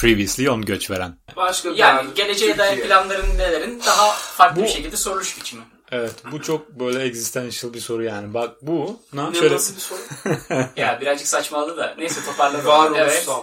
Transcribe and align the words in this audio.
Previously 0.00 0.50
on 0.50 0.62
göç 0.62 0.90
veren. 0.90 1.16
Başka 1.36 1.68
Yani 1.74 2.10
bir- 2.10 2.14
geleceğe 2.14 2.58
dair 2.58 2.70
Türkiye. 2.70 2.86
planların 2.88 3.38
nelerin 3.38 3.82
daha 3.86 4.12
farklı 4.12 4.60
Bu- 4.60 4.64
bir 4.64 4.68
şekilde 4.70 4.96
soruluş 4.96 5.36
biçimi. 5.38 5.62
Evet 5.92 6.12
bu 6.32 6.42
çok 6.42 6.68
böyle 6.80 7.02
existential 7.02 7.72
bir 7.74 7.80
soru 7.80 8.04
yani. 8.04 8.34
Bak 8.34 8.50
bu 8.62 9.00
ne 9.12 9.30
Ne 9.30 9.34
şöyle 9.38 9.54
nasıl 9.54 9.74
bir 9.76 9.80
soru? 9.80 9.98
Ya 10.76 10.98
birazcık 11.00 11.26
saçmaladı 11.28 11.76
da. 11.76 11.94
Neyse 11.98 12.20
toparladım. 12.26 12.60
evet. 12.96 13.28
Varoluşsal. 13.28 13.42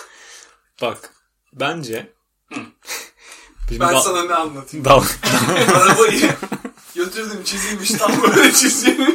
bak 0.82 1.10
bence 1.52 2.12
Bizim 3.70 3.80
Ben 3.80 3.94
dal- 3.94 4.00
sana 4.00 4.22
ne 4.24 4.34
anlatayım? 4.34 4.84
dal- 4.84 5.04
Arabayı 5.74 6.30
götürdüm 6.94 7.42
çizilmiş 7.44 7.90
tam 7.90 8.22
böyle 8.22 8.52
çizilmiş. 8.52 9.08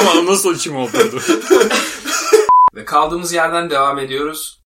ama 0.00 0.26
nasıl 0.32 0.54
içim 0.54 0.76
oldu? 0.76 1.20
Ve 2.76 2.84
kaldığımız 2.84 3.32
yerden 3.32 3.70
devam 3.70 3.98
ediyoruz. 3.98 4.60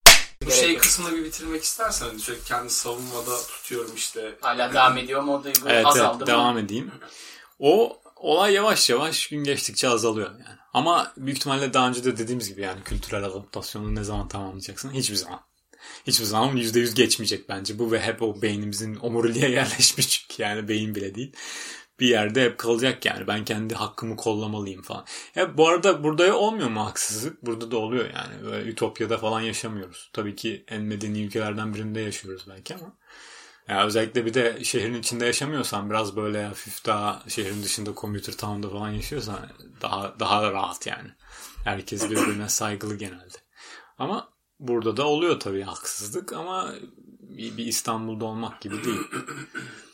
Bu 0.42 0.46
Gerek 0.46 0.60
şey 0.60 0.72
yok. 0.72 0.82
kısmını 0.82 1.16
bir 1.16 1.24
bitirmek 1.24 1.62
istersen 1.62 2.06
hani 2.06 2.18
sürekli 2.18 2.44
kendi 2.44 2.70
savunmada 2.70 3.36
tutuyorum 3.48 3.94
işte. 3.96 4.34
Hala 4.40 4.72
devam 4.72 4.98
ediyor 4.98 5.20
mu 5.20 5.34
o 5.34 5.44
duygu 5.44 5.68
evet, 5.68 5.86
azaldı 5.86 6.08
evet 6.10 6.20
mı? 6.20 6.26
devam 6.26 6.58
edeyim. 6.58 6.90
O 7.58 8.00
olay 8.16 8.52
yavaş 8.52 8.90
yavaş 8.90 9.26
gün 9.26 9.44
geçtikçe 9.44 9.88
azalıyor 9.88 10.30
yani. 10.30 10.58
Ama 10.74 11.12
büyük 11.16 11.38
ihtimalle 11.38 11.72
daha 11.72 11.88
önce 11.88 12.04
de 12.04 12.18
dediğimiz 12.18 12.48
gibi 12.48 12.60
yani 12.60 12.82
kültürel 12.84 13.24
adaptasyonu 13.24 13.94
ne 13.94 14.04
zaman 14.04 14.28
tamamlayacaksın? 14.28 14.92
Hiçbir 14.92 15.16
zaman. 15.16 15.40
Hiçbir 16.06 16.24
zaman 16.24 16.56
%100 16.56 16.94
geçmeyecek 16.94 17.48
bence 17.48 17.78
bu 17.78 17.92
ve 17.92 18.00
hep 18.00 18.22
o 18.22 18.42
beynimizin 18.42 18.96
omuriliğe 18.96 19.50
yerleşmiş 19.50 20.08
çünkü 20.08 20.42
yani 20.42 20.68
beyin 20.68 20.94
bile 20.94 21.14
değil. 21.14 21.32
Bir 22.00 22.08
yerde 22.08 22.44
hep 22.44 22.58
kalacak 22.58 23.04
yani 23.06 23.26
ben 23.26 23.44
kendi 23.44 23.74
hakkımı 23.74 24.16
kollamalıyım 24.16 24.82
falan. 24.82 25.04
Ya 25.34 25.58
bu 25.58 25.68
arada 25.68 26.04
burada 26.04 26.38
olmuyor 26.38 26.70
mu 26.70 26.86
haksızlık? 26.86 27.46
Burada 27.46 27.70
da 27.70 27.76
oluyor 27.76 28.04
yani. 28.04 28.44
Böyle 28.44 28.70
ütopyada 28.70 29.18
falan 29.18 29.40
yaşamıyoruz. 29.40 30.10
Tabii 30.12 30.36
ki 30.36 30.64
en 30.68 30.82
medeni 30.82 31.22
ülkelerden 31.22 31.74
birinde 31.74 32.00
yaşıyoruz 32.00 32.44
belki 32.48 32.74
ama. 32.74 32.96
Ya 33.68 33.86
özellikle 33.86 34.26
bir 34.26 34.34
de 34.34 34.64
şehrin 34.64 34.94
içinde 34.94 35.26
yaşamıyorsan 35.26 35.90
biraz 35.90 36.16
böyle 36.16 36.44
hafif 36.44 36.86
daha 36.86 37.22
şehrin 37.28 37.62
dışında 37.62 37.90
commuter 37.96 38.32
town'da 38.32 38.70
falan 38.70 38.90
yaşıyorsan 38.90 39.38
daha 39.82 40.20
daha 40.20 40.52
rahat 40.52 40.86
yani. 40.86 41.08
Herkes 41.64 42.10
birbirine 42.10 42.48
saygılı 42.48 42.94
genelde. 42.94 43.38
Ama 43.98 44.28
burada 44.60 44.96
da 44.96 45.06
oluyor 45.06 45.40
tabii 45.40 45.62
haksızlık 45.62 46.32
ama 46.32 46.74
bir, 47.20 47.56
bir 47.56 47.66
İstanbul'da 47.66 48.24
olmak 48.24 48.60
gibi 48.60 48.84
değil. 48.84 49.00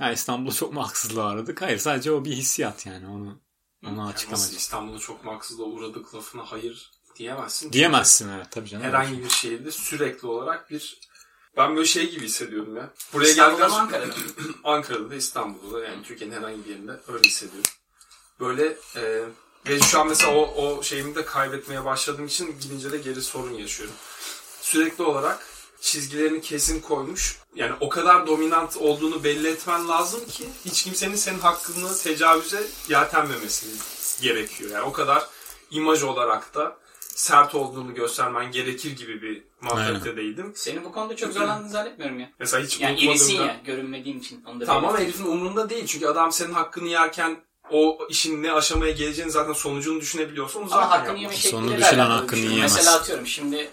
Ha 0.00 0.12
İstanbul'da 0.12 0.54
çok 0.54 0.72
mu 0.72 0.82
haksızlığa 0.82 1.30
aradık? 1.30 1.62
Hayır 1.62 1.78
sadece 1.78 2.12
o 2.12 2.24
bir 2.24 2.32
hissiyat 2.32 2.86
yani 2.86 3.06
onu 3.06 3.40
onu 3.86 3.96
Nasıl 3.96 4.14
açıklamak. 4.14 4.52
İstanbul'da 4.52 4.98
çok 4.98 5.26
haksızlığa 5.26 5.66
uğradık 5.66 6.14
lafına 6.14 6.42
hayır 6.42 6.90
diyemezsin. 7.16 7.72
Diyemezsin 7.72 8.28
evet 8.28 8.46
tabii 8.50 8.68
canım. 8.68 8.84
Herhangi 8.84 9.24
bir 9.24 9.28
şehirde 9.28 9.70
sürekli 9.70 10.28
olarak 10.28 10.70
bir 10.70 11.00
ben 11.56 11.76
böyle 11.76 11.86
şey 11.86 12.10
gibi 12.10 12.24
hissediyorum 12.24 12.76
ya. 12.76 12.90
Buraya 13.12 13.50
mı 13.50 13.64
Ankara'da? 13.64 14.14
Ankara'da 14.64 15.10
da 15.10 15.14
İstanbul'da 15.14 15.80
da 15.80 15.84
yani 15.84 16.02
Türkiye'nin 16.02 16.36
herhangi 16.36 16.64
bir 16.64 16.70
yerinde 16.70 17.00
öyle 17.08 17.28
hissediyorum. 17.28 17.70
Böyle 18.40 18.76
e, 18.96 19.24
ve 19.68 19.80
şu 19.80 20.00
an 20.00 20.08
mesela 20.08 20.34
o, 20.34 20.66
o 20.66 20.82
şeyimi 20.82 21.14
de 21.14 21.24
kaybetmeye 21.24 21.84
başladığım 21.84 22.26
için 22.26 22.60
gidince 22.60 22.92
de 22.92 22.98
geri 22.98 23.22
sorun 23.22 23.54
yaşıyorum. 23.54 23.94
Sürekli 24.60 25.04
olarak 25.04 25.46
çizgilerini 25.80 26.40
kesin 26.40 26.80
koymuş. 26.80 27.38
Yani 27.54 27.72
o 27.80 27.88
kadar 27.88 28.26
dominant 28.26 28.76
olduğunu 28.76 29.24
belli 29.24 29.48
etmen 29.48 29.88
lazım 29.88 30.20
ki 30.28 30.44
hiç 30.64 30.82
kimsenin 30.84 31.14
senin 31.16 31.38
hakkını 31.38 31.96
tecavüze 31.96 32.62
yeltenmemesi 32.88 33.66
gerekiyor. 34.22 34.70
Yani 34.70 34.82
o 34.84 34.92
kadar 34.92 35.26
imaj 35.70 36.02
olarak 36.02 36.54
da 36.54 36.76
sert 37.00 37.54
olduğunu 37.54 37.94
göstermen 37.94 38.52
gerekir 38.52 38.96
gibi 38.96 39.22
bir 39.22 39.42
mantalitedeydim. 39.60 40.52
Senin 40.56 40.84
bu 40.84 40.92
konuda 40.92 41.16
çok 41.16 41.32
zorlandığını 41.32 41.70
zannetmiyorum 41.70 42.20
ya. 42.20 42.30
Mesela 42.38 42.64
hiç 42.64 42.80
Yani 42.80 42.98
irisin 43.00 43.34
unutmadığımda- 43.38 43.46
ya 43.46 43.60
görünmediğin 43.64 44.20
için. 44.20 44.44
Onu 44.46 44.60
da 44.60 44.64
Tamam 44.64 44.96
herifin 44.96 45.24
umurunda 45.24 45.70
değil. 45.70 45.86
Çünkü 45.86 46.06
adam 46.06 46.32
senin 46.32 46.52
hakkını 46.52 46.88
yerken 46.88 47.42
o 47.70 47.98
işin 48.08 48.42
ne 48.42 48.52
aşamaya 48.52 48.92
geleceğini 48.92 49.30
zaten 49.30 49.52
sonucunu 49.52 50.00
düşünebiliyorsa 50.00 50.58
onu 50.58 50.68
zaten 50.68 50.82
Ama 50.82 50.90
hakkını 50.90 51.18
yapmaz. 51.18 51.44
yeme 51.44 51.50
Sonu 51.52 51.62
şekliyle 51.68 51.86
düşünen 51.86 52.06
hakkını 52.10 52.40
yiyemez. 52.40 52.74
Mesela 52.76 52.96
atıyorum 52.96 53.26
şimdi 53.26 53.70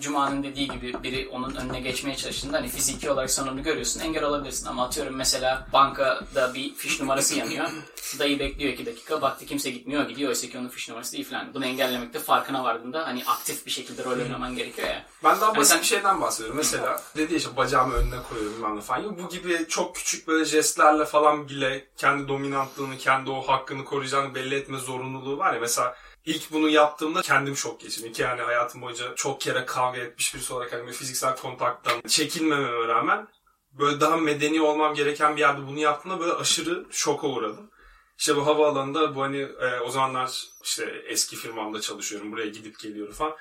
Cuma'nın 0.00 0.42
dediği 0.42 0.68
gibi 0.68 1.02
biri 1.02 1.28
onun 1.28 1.54
önüne 1.54 1.80
geçmeye 1.80 2.16
çalıştığında 2.16 2.56
hani 2.56 2.68
fiziki 2.68 3.10
olarak 3.10 3.30
sen 3.30 3.46
onu 3.46 3.62
görüyorsun 3.62 4.00
engel 4.00 4.24
olabilirsin 4.24 4.66
ama 4.66 4.84
atıyorum 4.84 5.16
mesela 5.16 5.66
bankada 5.72 6.54
bir 6.54 6.74
fiş 6.74 7.00
numarası 7.00 7.38
yanıyor. 7.38 7.70
Dayı 8.18 8.38
bekliyor 8.38 8.72
iki 8.72 8.86
dakika 8.86 9.22
baktı 9.22 9.46
kimse 9.46 9.70
gitmiyor 9.70 10.08
gidiyor 10.08 10.28
oysa 10.28 10.46
ki 10.48 10.58
onun 10.58 10.68
fiş 10.68 10.88
numarası 10.88 11.12
değil 11.12 11.28
falan. 11.30 11.54
Bunu 11.54 11.64
engellemekte 11.66 12.18
farkına 12.18 12.64
vardığında 12.64 13.06
hani 13.06 13.24
aktif 13.26 13.66
bir 13.66 13.70
şekilde 13.70 14.04
rol 14.04 14.10
oynaman 14.20 14.56
gerekiyor 14.56 14.88
ya. 14.88 15.04
Ben 15.24 15.40
daha 15.40 15.56
basit 15.56 15.72
sen- 15.72 15.80
bir 15.80 15.86
şeyden 15.86 16.20
bahsediyorum. 16.20 16.56
Mesela 16.56 17.02
dedi 17.16 17.34
işte 17.34 17.56
bacağımı 17.56 17.94
önüne 17.94 18.16
koyuyorum 18.28 18.56
bilmem 18.56 18.76
ne 18.76 18.80
falan. 18.80 19.18
Bu 19.18 19.28
gibi 19.28 19.66
çok 19.68 19.94
küçük 19.96 20.28
böyle 20.28 20.44
jestlerle 20.44 21.04
falan 21.04 21.48
bile 21.48 21.86
kendi 21.96 22.28
dominantlığını, 22.28 22.98
kendi 22.98 23.30
o 23.30 23.40
hakkını 23.42 23.84
koruyacağını 23.84 24.34
belli 24.34 24.54
etme 24.54 24.78
zorunluluğu 24.78 25.38
var 25.38 25.54
ya. 25.54 25.60
Mesela 25.60 25.94
ilk 26.24 26.52
bunu 26.52 26.68
yaptığımda 26.68 27.22
kendim 27.22 27.56
şok 27.56 27.80
geçirdim. 27.80 28.12
Ki 28.12 28.22
yani 28.22 28.42
hayatım 28.42 28.82
boyunca 28.82 29.14
çok 29.14 29.40
kere 29.40 29.66
kavga 29.66 30.00
etmiş 30.00 30.34
birisi 30.34 30.52
olarak 30.52 30.72
hani 30.72 30.92
fiziksel 30.92 31.36
kontaktan 31.36 32.00
çekinmememe 32.08 32.88
rağmen 32.88 33.28
böyle 33.72 34.00
daha 34.00 34.16
medeni 34.16 34.62
olmam 34.62 34.94
gereken 34.94 35.36
bir 35.36 35.40
yerde 35.40 35.66
bunu 35.66 35.78
yaptığımda 35.78 36.20
böyle 36.20 36.32
aşırı 36.32 36.86
şoka 36.90 37.26
uğradım. 37.26 37.70
İşte 38.18 38.36
bu 38.36 38.46
havaalanında 38.46 39.14
bu 39.14 39.22
hani 39.22 39.40
e, 39.40 39.80
o 39.80 39.90
zamanlar 39.90 40.44
işte 40.62 41.02
eski 41.06 41.36
firmamda 41.36 41.80
çalışıyorum. 41.80 42.32
Buraya 42.32 42.48
gidip 42.48 42.78
geliyorum 42.78 43.14
falan. 43.14 43.36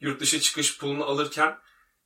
Yurt 0.00 0.20
dışı 0.20 0.40
çıkış 0.40 0.78
pulunu 0.78 1.04
alırken 1.04 1.58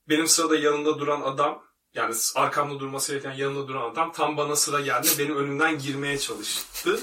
benim 0.09 0.27
sırada 0.27 0.57
yanında 0.57 0.99
duran 0.99 1.21
adam 1.21 1.63
yani 1.95 2.15
arkamda 2.35 2.81
durması 2.81 3.13
gereken 3.13 3.33
yanında 3.33 3.69
duran 3.69 3.91
adam 3.91 4.13
tam 4.13 4.37
bana 4.37 4.57
sıra 4.57 4.81
geldi. 4.81 5.09
Benim 5.19 5.37
önümden 5.37 5.79
girmeye 5.79 6.19
çalıştı. 6.19 7.01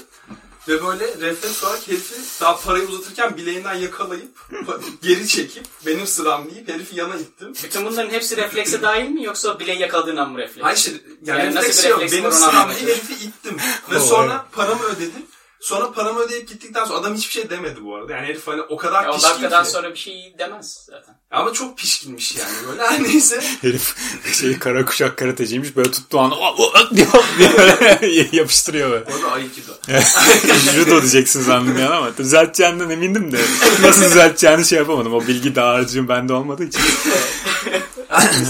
Ve 0.68 0.86
böyle 0.86 1.06
refleks 1.20 1.64
olarak 1.64 1.88
herifi 1.88 2.14
daha 2.40 2.60
parayı 2.60 2.88
uzatırken 2.88 3.36
bileğinden 3.36 3.74
yakalayıp 3.74 4.30
geri 5.02 5.28
çekip 5.28 5.64
benim 5.86 6.06
sıram 6.06 6.50
deyip 6.50 6.68
herifi 6.68 6.96
yana 6.96 7.16
ittim. 7.16 7.54
Bütün 7.64 7.86
bunların 7.86 8.10
hepsi 8.10 8.36
reflekse 8.36 8.82
dahil 8.82 9.08
mi 9.08 9.24
yoksa 9.24 9.60
bileği 9.60 9.80
yakaladığın 9.80 10.16
an 10.16 10.30
mı 10.30 10.38
refleks? 10.38 10.64
Hayır 10.64 10.76
işte 10.76 10.92
yani, 11.24 11.38
Yani 11.38 11.54
nasıl 11.54 11.68
refleks 11.68 11.84
bir 11.84 11.90
yok. 11.90 12.12
Benim 12.12 12.32
sıram 12.32 12.70
değil 12.70 12.86
herifi 12.86 13.14
ittim. 13.14 13.56
Ve 13.90 14.00
sonra 14.00 14.46
paramı 14.52 14.84
ödedim. 14.84 15.26
Sonra 15.60 15.92
paramı 15.92 16.20
ödeyip 16.20 16.48
gittikten 16.48 16.84
sonra 16.84 16.98
adam 16.98 17.14
hiçbir 17.14 17.32
şey 17.32 17.50
demedi 17.50 17.84
bu 17.84 17.96
arada. 17.96 18.12
Yani 18.12 18.26
herif 18.26 18.46
hani 18.46 18.62
o 18.62 18.76
kadar 18.76 19.02
Ya 19.04 19.10
o 19.10 19.14
pişkin 19.14 19.30
dakikadan 19.30 19.64
ki. 19.64 19.70
sonra 19.70 19.90
bir 19.90 19.96
şey 19.98 20.34
demez 20.38 20.86
zaten. 20.90 21.14
Ama 21.30 21.52
çok 21.52 21.78
pişkinmiş 21.78 22.36
yani 22.36 22.52
böyle. 22.68 22.82
Her 22.82 23.02
neyse. 23.02 23.40
Herif 23.62 23.94
şey 24.34 24.58
kara 24.58 24.84
kuşak 24.84 25.16
karateciymiş 25.18 25.76
böyle 25.76 25.90
tuttuğu 25.90 26.18
an 26.20 26.30
"O, 26.30 26.36
o, 26.36 26.62
o" 26.62 26.96
diyor, 26.96 27.08
diye 27.38 27.50
böyle 27.58 28.28
yapıştırıyor 28.36 28.90
böyle. 28.90 29.04
Orada 29.04 29.32
Aikido. 29.32 29.72
Judo 30.74 31.00
diyeceksin 31.00 31.42
sandım 31.42 31.78
yani 31.78 31.94
ama 31.94 32.16
düzelteceğinden 32.16 32.90
emindim 32.90 33.32
de 33.32 33.40
nasıl 33.82 34.02
düzelteceğini 34.02 34.64
şey 34.64 34.78
yapamadım. 34.78 35.14
O 35.14 35.20
bilgi 35.26 35.54
dağarcığım 35.54 36.08
bende 36.08 36.32
olmadığı 36.32 36.64
için. 36.64 36.80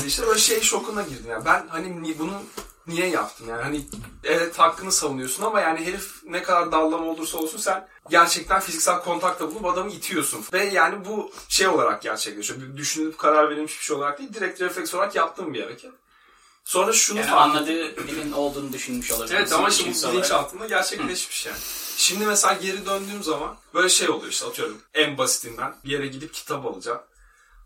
İşte 0.07 0.27
böyle 0.27 0.39
şey 0.41 0.61
şokuna 0.61 1.03
girdim. 1.03 1.31
Yani 1.31 1.45
ben 1.45 1.67
hani 1.69 2.03
ni- 2.03 2.19
bunu 2.19 2.43
niye 2.89 3.07
yaptım 3.07 3.49
yani 3.49 3.63
hani 3.63 3.85
evet 4.25 4.59
hakkını 4.59 4.93
savunuyorsun 4.93 5.43
ama 5.43 5.61
yani 5.61 5.87
herif 5.87 6.23
ne 6.25 6.43
kadar 6.43 6.73
dallama 6.73 7.07
olursa 7.07 7.39
olsun 7.39 7.59
sen 7.59 7.89
gerçekten 8.11 8.61
fiziksel 8.61 9.01
kontakta 9.01 9.51
bulup 9.51 9.65
adamı 9.65 9.91
itiyorsun. 9.91 10.45
Ve 10.53 10.65
yani 10.65 11.05
bu 11.05 11.33
şey 11.49 11.69
olarak 11.69 12.03
gerçekleşiyor. 12.03 12.61
Bir 12.61 12.77
düşünülüp 12.77 13.19
karar 13.19 13.51
verilmiş 13.51 13.79
bir 13.79 13.85
şey 13.85 13.97
olarak 13.97 14.19
değil 14.19 14.35
direkt 14.35 14.61
refleks 14.61 14.95
olarak 14.95 15.15
yaptığım 15.15 15.55
bir 15.55 15.63
hareket. 15.63 15.91
Sonra 16.65 16.93
şunu 16.93 17.19
Yani 17.19 17.31
fark 17.31 17.41
anladığı 17.41 18.09
dilin 18.09 18.33
olduğunu 18.33 18.73
düşünmüş 18.73 19.13
olabilir. 19.13 19.37
Evet 19.37 19.53
ama 19.53 19.71
şimdi 19.71 19.99
bu 20.05 20.13
bilinç 20.13 20.31
altında 20.31 20.67
gerçekleşmiş 20.67 21.47
yani. 21.47 21.59
Şimdi 21.97 22.27
mesela 22.27 22.55
geri 22.55 22.87
döndüğüm 22.87 23.23
zaman 23.23 23.57
böyle 23.75 23.89
şey 23.89 24.09
oluyor 24.09 24.33
işte 24.33 24.47
atıyorum 24.47 24.79
en 24.95 25.19
basitinden 25.19 25.75
bir 25.85 25.91
yere 25.91 26.07
gidip 26.07 26.35
kitap 26.35 26.67
alacağım. 26.67 27.01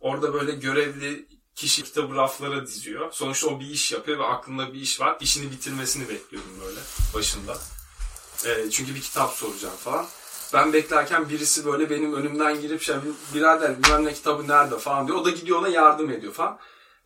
Orada 0.00 0.34
böyle 0.34 0.52
görevli 0.52 1.26
kişi 1.54 1.84
kitabı 1.84 2.14
raflara 2.14 2.66
diziyor. 2.66 3.12
Sonuçta 3.12 3.46
o 3.46 3.60
bir 3.60 3.66
iş 3.66 3.92
yapıyor 3.92 4.18
ve 4.18 4.24
aklında 4.24 4.72
bir 4.72 4.80
iş 4.80 5.00
var. 5.00 5.16
İşini 5.20 5.50
bitirmesini 5.50 6.08
bekliyorum 6.08 6.50
böyle 6.64 6.80
başında. 7.14 7.58
Ee, 8.46 8.70
çünkü 8.70 8.94
bir 8.94 9.00
kitap 9.00 9.32
soracağım 9.32 9.76
falan. 9.76 10.06
Ben 10.54 10.72
beklerken 10.72 11.28
birisi 11.28 11.64
böyle 11.64 11.90
benim 11.90 12.14
önümden 12.14 12.60
girip 12.60 12.82
şey 12.82 12.96
birader 13.34 13.82
bilmem 13.82 14.04
ne 14.04 14.12
kitabı 14.12 14.48
nerede 14.48 14.78
falan 14.78 15.06
diyor. 15.06 15.18
O 15.18 15.24
da 15.24 15.30
gidiyor 15.30 15.58
ona 15.58 15.68
yardım 15.68 16.10
ediyor 16.10 16.32
falan. 16.32 16.58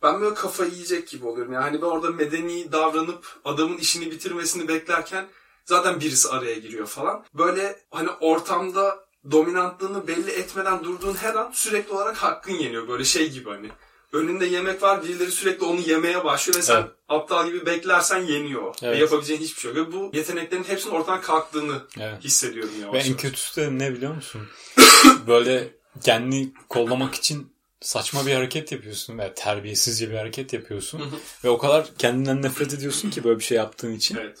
Ben 0.03 0.21
böyle 0.21 0.35
kafayı 0.35 0.71
yiyecek 0.71 1.07
gibi 1.07 1.25
oluyorum. 1.25 1.53
Yani 1.53 1.63
hani 1.63 1.81
ben 1.81 1.87
orada 1.87 2.09
medeni 2.09 2.71
davranıp 2.71 3.39
adamın 3.45 3.77
işini 3.77 4.11
bitirmesini 4.11 4.67
beklerken 4.67 5.27
zaten 5.65 5.99
birisi 5.99 6.29
araya 6.29 6.55
giriyor 6.55 6.87
falan. 6.87 7.25
Böyle 7.33 7.79
hani 7.91 8.09
ortamda 8.09 9.07
dominantlığını 9.31 10.07
belli 10.07 10.31
etmeden 10.31 10.83
durduğun 10.83 11.13
her 11.15 11.35
an 11.35 11.51
sürekli 11.53 11.93
olarak 11.93 12.17
hakkın 12.17 12.53
yeniyor. 12.53 12.87
Böyle 12.87 13.03
şey 13.03 13.31
gibi 13.31 13.49
hani. 13.49 13.69
Önünde 14.13 14.45
yemek 14.45 14.81
var 14.81 15.03
birileri 15.03 15.31
sürekli 15.31 15.65
onu 15.65 15.79
yemeye 15.79 16.23
başlıyor 16.23 16.57
ve 16.57 16.61
sen 16.61 16.81
Evet. 16.81 16.91
aptal 17.09 17.47
gibi 17.47 17.65
beklersen 17.65 18.19
yeniyor. 18.25 18.63
Ve 18.83 18.87
Evet. 18.87 18.99
yapabileceğin 18.99 19.41
hiçbir 19.41 19.61
şey 19.61 19.73
yok. 19.73 19.87
Ve 19.87 19.91
bu 19.93 20.11
yeteneklerin 20.13 20.63
hepsinin 20.63 20.93
ortadan 20.93 21.21
kalktığını 21.21 21.81
Evet. 21.99 22.23
hissediyorum 22.23 22.73
yavaş 22.81 23.05
Ve 23.05 23.09
en 23.09 23.17
kötüsü 23.17 23.61
de 23.61 23.79
ne 23.79 23.93
biliyor 23.93 24.15
musun? 24.15 24.41
Böyle 25.27 25.75
kendini 26.03 26.53
kollamak 26.69 27.15
için 27.15 27.53
saçma 27.81 28.25
bir 28.25 28.33
hareket 28.33 28.71
yapıyorsun 28.71 29.17
veya 29.17 29.33
terbiyesizce 29.33 30.09
bir 30.09 30.15
hareket 30.15 30.53
yapıyorsun 30.53 31.01
ve 31.43 31.49
o 31.49 31.57
kadar 31.57 31.87
kendinden 31.97 32.41
nefret 32.41 32.73
ediyorsun 32.73 33.09
ki 33.09 33.23
böyle 33.23 33.39
bir 33.39 33.43
şey 33.43 33.57
yaptığın 33.57 33.93
için. 33.93 34.15
Evet. 34.15 34.37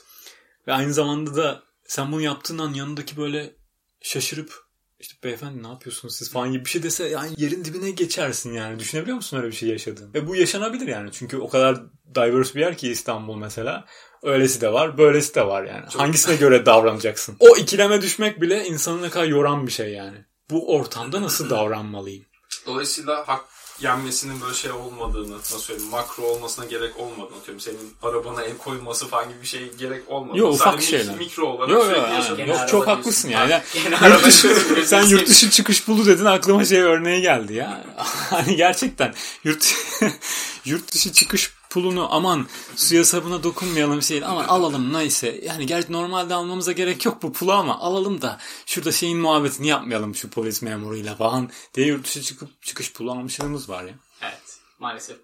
Ve 0.67 0.73
aynı 0.73 0.93
zamanda 0.93 1.35
da 1.35 1.63
sen 1.87 2.11
bunu 2.11 2.21
yaptığın 2.21 2.57
an 2.57 2.73
yanındaki 2.73 3.17
böyle 3.17 3.55
şaşırıp 4.01 4.66
işte 4.99 5.13
beyefendi 5.23 5.63
ne 5.63 5.67
yapıyorsunuz 5.67 6.15
siz 6.15 6.31
falan 6.31 6.51
gibi 6.51 6.65
bir 6.65 6.69
şey 6.69 6.83
dese 6.83 7.07
yani 7.07 7.29
yerin 7.37 7.65
dibine 7.65 7.91
geçersin 7.91 8.53
yani. 8.53 8.79
Düşünebiliyor 8.79 9.15
musun 9.15 9.37
öyle 9.37 9.47
bir 9.47 9.55
şey 9.55 9.69
yaşadığın? 9.69 10.13
Ve 10.13 10.27
bu 10.27 10.35
yaşanabilir 10.35 10.87
yani. 10.87 11.09
Çünkü 11.11 11.37
o 11.37 11.49
kadar 11.49 11.77
diverse 12.15 12.55
bir 12.55 12.59
yer 12.59 12.77
ki 12.77 12.89
İstanbul 12.89 13.35
mesela. 13.35 13.85
Öylesi 14.23 14.61
de 14.61 14.73
var, 14.73 14.97
böylesi 14.97 15.35
de 15.35 15.47
var 15.47 15.63
yani. 15.63 15.89
Çok- 15.89 16.01
Hangisine 16.01 16.35
göre 16.35 16.65
davranacaksın? 16.65 17.35
O 17.39 17.57
ikileme 17.57 18.01
düşmek 18.01 18.41
bile 18.41 18.65
insanı 18.65 19.01
ne 19.01 19.09
kadar 19.09 19.25
yoran 19.25 19.67
bir 19.67 19.71
şey 19.71 19.91
yani. 19.91 20.25
Bu 20.49 20.75
ortamda 20.75 21.21
nasıl 21.21 21.49
davranmalıyım? 21.49 22.25
Dolayısıyla 22.65 23.27
hak 23.27 23.45
yenmesinin 23.79 24.41
böyle 24.41 24.53
şey 24.53 24.71
olmadığını, 24.71 25.33
nasıl 25.37 25.59
söyleyeyim, 25.59 25.91
makro 25.91 26.23
olmasına 26.23 26.65
gerek 26.65 26.99
olmadığını 26.99 27.37
atıyorum. 27.37 27.59
Senin 27.59 27.93
arabana 28.03 28.43
el 28.43 28.57
koyması 28.57 29.07
falan 29.07 29.29
gibi 29.29 29.41
bir 29.41 29.47
şey 29.47 29.71
gerek 29.79 30.03
olmadığını. 30.11 30.37
Yok, 30.39 30.53
ufak 30.53 30.73
Sadece 30.73 30.87
şeyler. 30.87 31.13
mik- 31.13 31.17
Mikro 31.17 31.45
olarak 31.45 31.69
Yok 31.69 31.85
sürekli 31.85 32.29
yok, 32.29 32.37
Gene 32.37 32.49
yok 32.49 32.69
çok 32.69 32.87
haklısın 32.87 33.29
yani. 33.29 33.61
Gene 33.73 34.09
Yurt 34.09 34.25
dışı, 34.25 34.55
sen 34.85 35.03
yurt 35.03 35.27
dışı 35.27 35.49
çıkış 35.49 35.87
bulu 35.87 36.05
dedin 36.05 36.25
aklıma 36.25 36.65
şey 36.65 36.79
örneği 36.79 37.21
geldi 37.21 37.53
ya. 37.53 37.83
Hani 38.29 38.55
gerçekten 38.55 39.13
yurt 39.43 39.75
yurt 40.65 40.93
dışı 40.93 41.13
çıkış 41.13 41.56
pulunu 41.77 42.07
aman 42.11 42.47
suya 42.75 43.05
sabuna 43.05 43.43
dokunmayalım 43.43 44.01
şey 44.01 44.23
aman 44.25 44.47
alalım 44.47 44.93
neyse. 44.93 45.41
Yani 45.43 45.65
gerçi 45.65 45.91
normalde 45.91 46.33
almamıza 46.33 46.71
gerek 46.71 47.05
yok 47.05 47.23
bu 47.23 47.33
pulu 47.33 47.53
ama 47.53 47.79
alalım 47.79 48.21
da 48.21 48.37
şurada 48.65 48.91
şeyin 48.91 49.17
muhabbetini 49.17 49.67
yapmayalım 49.67 50.15
şu 50.15 50.29
polis 50.29 50.61
memuruyla 50.61 51.15
falan 51.15 51.49
diye 51.73 51.87
yurt 51.87 52.05
dışı 52.05 52.21
çıkıp 52.21 52.63
çıkış 52.63 52.93
pulu 52.93 53.11
almışlığımız 53.11 53.69
var 53.69 53.83
ya. 53.83 53.93
Evet. 54.21 54.57
Maalesef. 54.79 55.17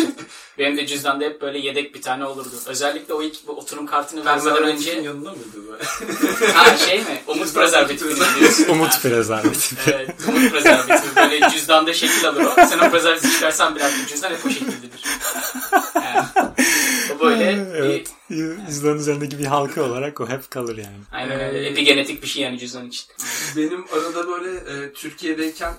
Benim 0.58 0.76
de 0.76 0.86
cüzdanda 0.86 1.24
hep 1.24 1.40
böyle 1.40 1.58
yedek 1.58 1.94
bir 1.94 2.02
tane 2.02 2.24
olurdu. 2.24 2.54
Özellikle 2.66 3.14
o 3.14 3.22
ilk 3.22 3.46
bu 3.46 3.52
oturum 3.52 3.86
kartını 3.86 4.24
vermeden 4.24 4.62
önce... 4.62 4.92
yanında 4.92 5.30
mıydı 5.30 5.68
böyle? 5.68 5.84
Ha 6.54 6.76
şey 6.76 6.98
mi? 6.98 7.22
Umut 7.26 7.54
prezervatifini 7.54 8.14
diyorsun. 8.40 8.68
Umut 8.68 9.02
prezervatifi. 9.02 9.90
Evet, 9.90 10.10
umut 10.28 10.50
prezervatifi. 10.50 11.16
Böyle 11.16 11.48
cüzdanda 11.50 11.94
şekil 11.94 12.28
alır 12.28 12.44
o. 12.44 12.54
Sen 12.54 12.78
o 12.78 12.90
prezervatifi 12.90 13.32
çıkarsan 13.32 13.74
bile 13.74 13.84
artık 13.84 14.08
cüzdan 14.08 14.30
hep 14.30 14.46
o 14.46 14.50
şekildedir. 14.50 15.00
Böyle 17.26 17.66
evet. 17.76 18.10
bir, 18.30 18.66
Cüzdanın 18.66 18.98
üzerindeki 18.98 19.38
bir 19.38 19.44
halka 19.46 19.82
olarak 19.82 20.20
o 20.20 20.28
hep 20.28 20.50
kalır 20.50 20.76
yani. 20.76 20.96
aynen 21.12 21.40
öyle. 21.40 21.68
Epigenetik 21.68 22.22
bir 22.22 22.26
şey 22.28 22.42
yani 22.42 22.58
cüzdan 22.58 22.88
için. 22.88 23.06
Benim 23.56 23.84
arada 23.92 24.28
böyle 24.28 24.50
e, 24.86 24.92
Türkiye'deyken 24.92 25.74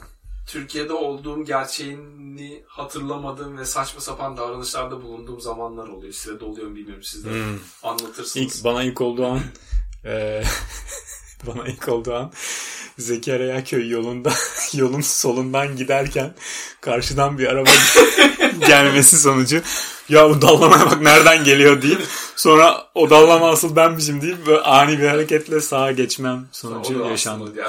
Türkiye'de 0.47 0.93
olduğum 0.93 1.45
gerçeğini 1.45 2.63
hatırlamadığım 2.67 3.57
ve 3.57 3.65
saçma 3.65 4.01
sapan 4.01 4.37
davranışlarda 4.37 5.01
bulunduğum 5.03 5.41
zamanlar 5.41 5.87
oluyor. 5.87 6.13
Size 6.13 6.39
de 6.39 6.45
oluyor 6.45 6.67
mu 6.67 6.75
bilmiyorum. 6.75 7.03
Siz 7.03 7.25
de 7.25 7.29
Hmm. 7.29 7.59
anlatırsınız. 7.83 8.35
İlk 8.35 8.63
bana 8.63 8.83
ilk 8.83 9.01
olduğu 9.01 9.25
an 9.25 9.41
eee, 10.05 10.43
bana 11.47 11.67
ilk 11.67 11.87
olduğu 11.87 12.13
an 12.13 12.31
Zekeriya 12.97 13.63
köy 13.63 13.89
yolunda 13.89 14.33
yolun 14.73 15.01
solundan 15.01 15.75
giderken 15.75 16.35
karşıdan 16.81 17.37
bir 17.37 17.47
araba 17.47 17.69
gelmesi 18.67 19.19
sonucu 19.19 19.61
ya 20.09 20.29
bu 20.29 20.41
dallamaya 20.41 20.85
bak 20.85 21.01
nereden 21.01 21.43
geliyor 21.43 21.81
deyip 21.81 22.01
sonra 22.35 22.87
o 22.95 23.09
dallama 23.09 23.49
asıl 23.49 23.75
benmişim 23.75 24.21
deyip 24.21 24.45
böyle 24.47 24.59
ani 24.61 24.99
bir 24.99 25.07
hareketle 25.07 25.61
sağa 25.61 25.91
geçmem 25.91 26.47
sonucu 26.51 26.99
yaşandı. 27.09 27.51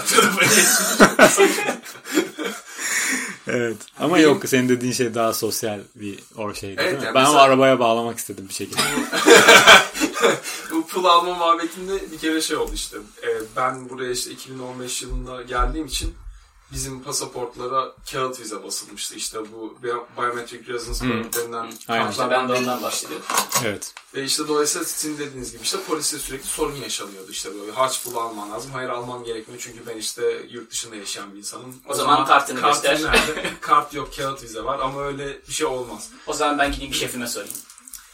Evet. 3.51 3.77
Ama 4.01 4.19
yok 4.19 4.43
senin 4.49 4.69
dediğin 4.69 4.93
şey 4.93 5.15
daha 5.15 5.33
sosyal 5.33 5.81
bir 5.95 6.19
o 6.37 6.55
şeydi 6.55 6.77
Evet, 6.79 6.91
değil 6.91 6.99
mi? 7.01 7.05
yani 7.07 7.15
ben 7.15 7.23
mesela- 7.23 7.39
o 7.39 7.43
arabaya 7.43 7.79
bağlamak 7.79 8.19
istedim 8.19 8.47
bir 8.49 8.55
şekilde. 8.55 8.81
Bu 10.71 10.87
pul 10.87 11.05
alma 11.05 11.35
muhabbetinde 11.35 12.13
bir 12.13 12.19
kere 12.19 12.41
şey 12.41 12.57
oldu 12.57 12.71
işte. 12.75 12.97
Ee, 13.23 13.27
ben 13.57 13.89
buraya 13.89 14.13
işte 14.13 14.31
2015 14.31 15.03
yılında 15.03 15.43
geldiğim 15.43 15.87
için 15.87 16.15
bizim 16.73 17.03
pasaportlara 17.03 17.93
kağıt 18.13 18.41
vize 18.41 18.63
basılmıştı. 18.65 19.15
İşte 19.15 19.39
bu 19.53 19.79
bi- 19.83 19.93
biometric 20.23 20.73
residence 20.73 20.99
permit 21.01 21.37
denilen 21.37 21.65
Hmm. 21.65 21.71
Aynen. 21.89 22.11
İşte 22.11 22.31
ben 22.31 22.49
de 22.49 22.53
ondan 22.53 22.83
bahsediyorum. 22.83 23.27
Evet. 23.65 23.95
Ve 24.15 24.25
işte 24.25 24.49
dolayısıyla 24.49 24.85
sizin 24.87 25.19
dediğiniz 25.19 25.53
gibi 25.53 25.63
işte 25.63 25.79
poliste 25.89 26.19
sürekli 26.19 26.47
sorun 26.47 26.77
yaşanıyordu. 26.77 27.31
İşte 27.31 27.55
böyle 27.61 27.73
harç 27.73 28.05
pulu 28.05 28.21
alman 28.21 28.51
lazım. 28.51 28.71
Hayır 28.73 28.89
almam 28.89 29.25
gerekmiyor 29.25 29.61
çünkü 29.65 29.87
ben 29.87 29.97
işte 29.97 30.47
yurt 30.51 30.71
dışında 30.71 30.97
yaşayan 30.97 31.33
bir 31.33 31.39
insanım. 31.39 31.75
O 31.89 31.95
zaman 31.95 32.27
kartını 32.27 32.61
göster. 32.61 33.03
nerede? 33.03 33.51
Kart 33.61 33.95
yok 33.95 34.17
kağıt 34.17 34.43
vize 34.43 34.65
var 34.65 34.79
ama 34.79 35.03
öyle 35.05 35.43
bir 35.49 35.53
şey 35.53 35.67
olmaz. 35.67 36.11
O 36.27 36.33
zaman 36.33 36.59
ben 36.59 36.73
gideyim 36.73 36.95
şefime 36.95 37.27
sorayım. 37.27 37.55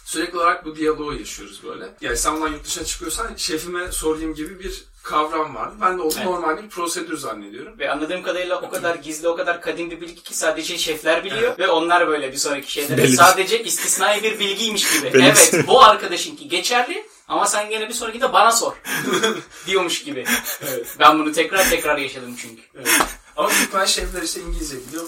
Sürekli 0.04 0.38
olarak 0.38 0.64
bu 0.64 0.76
diyaloğu 0.76 1.14
yaşıyoruz 1.14 1.60
böyle. 1.64 1.94
Yani 2.00 2.16
sen 2.16 2.32
ulan 2.32 2.48
yurt 2.48 2.64
dışına 2.64 2.84
çıkıyorsan 2.84 3.34
şefime 3.36 3.92
sorayım 3.92 4.34
gibi 4.34 4.58
bir 4.58 4.84
kavram 5.04 5.54
vardı. 5.54 5.74
Ben 5.80 5.98
de 5.98 6.02
onu 6.02 6.12
Evet. 6.16 6.24
normal 6.26 6.62
bir 6.62 6.68
prosedür 6.68 7.16
zannediyorum. 7.16 7.78
Ve 7.78 7.90
anladığım 7.90 8.22
kadarıyla 8.22 8.60
o 8.60 8.70
kadar 8.70 8.94
gizli, 8.94 9.28
o 9.28 9.36
kadar 9.36 9.60
kadim 9.60 9.90
bir 9.90 10.00
bilgi 10.00 10.22
ki 10.22 10.36
sadece 10.36 10.78
şefler 10.78 11.24
biliyor. 11.24 11.58
Ve 11.58 11.68
onlar 11.68 12.08
böyle 12.08 12.32
bir 12.32 12.36
sonraki 12.36 12.72
şeylere 12.72 12.96
Belli. 13.02 13.16
sadece 13.16 13.64
istisnai 13.64 14.22
bir 14.22 14.38
bilgiymiş 14.38 14.92
gibi. 14.98 15.12
Belli. 15.14 15.24
Evet 15.24 15.54
bu 15.66 15.82
arkadaşınki 15.84 16.48
geçerli 16.48 17.06
ama 17.28 17.46
sen 17.46 17.70
gene 17.70 17.88
bir 17.88 17.94
sonraki 17.94 18.20
de 18.20 18.32
bana 18.32 18.52
sor. 18.52 18.72
diyormuş 19.66 20.04
gibi. 20.04 20.24
Evet. 20.68 20.86
Ben 20.98 21.18
bunu 21.18 21.32
tekrar 21.32 21.70
tekrar 21.70 21.96
yaşadım 21.98 22.36
çünkü. 22.42 22.62
evet. 22.74 22.88
Ama 23.36 23.50
ben 23.74 23.84
şefler 23.84 24.22
işte 24.22 24.40
İngilizce 24.40 24.76
biliyor. 24.88 25.04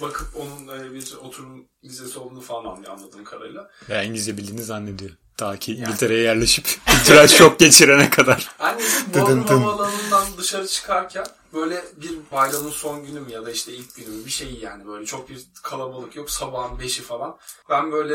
Bakıp 0.00 0.28
onun 0.36 0.78
e, 0.78 0.94
bir 0.94 1.14
oturum 1.22 1.64
vizesi 1.84 2.18
olduğunu 2.18 2.40
falan 2.40 2.64
anladığım 2.64 3.24
kadarıyla. 3.24 3.70
Veya 3.88 4.02
İngilizce 4.02 4.36
bildiğini 4.36 4.62
zannediyor. 4.62 5.10
Ta 5.36 5.56
ki 5.56 5.72
İngiltere'ye 5.74 6.20
yerleşip 6.22 6.68
kültürel 7.04 7.28
şok 7.28 7.58
geçirene 7.58 8.10
kadar. 8.10 8.48
Annesi 8.58 9.14
Bodrum. 9.14 9.62
Havaalanı'ndan 9.62 10.24
dışarı 10.38 10.66
çıkarken 10.66 11.26
böyle 11.54 11.84
bir 11.96 12.18
bayramın 12.32 12.70
son 12.70 13.06
günü 13.06 13.20
mü 13.20 13.32
ya 13.32 13.46
da 13.46 13.50
işte 13.50 13.72
ilk 13.72 13.96
günü 13.96 14.08
mü 14.08 14.24
bir 14.24 14.30
şey 14.30 14.54
yani 14.54 14.86
böyle 14.86 15.06
çok 15.06 15.28
bir 15.28 15.46
kalabalık 15.62 16.16
yok 16.16 16.30
sabahın 16.30 16.78
beşi 16.78 17.02
falan. 17.02 17.36
Ben 17.70 17.92
böyle 17.92 18.14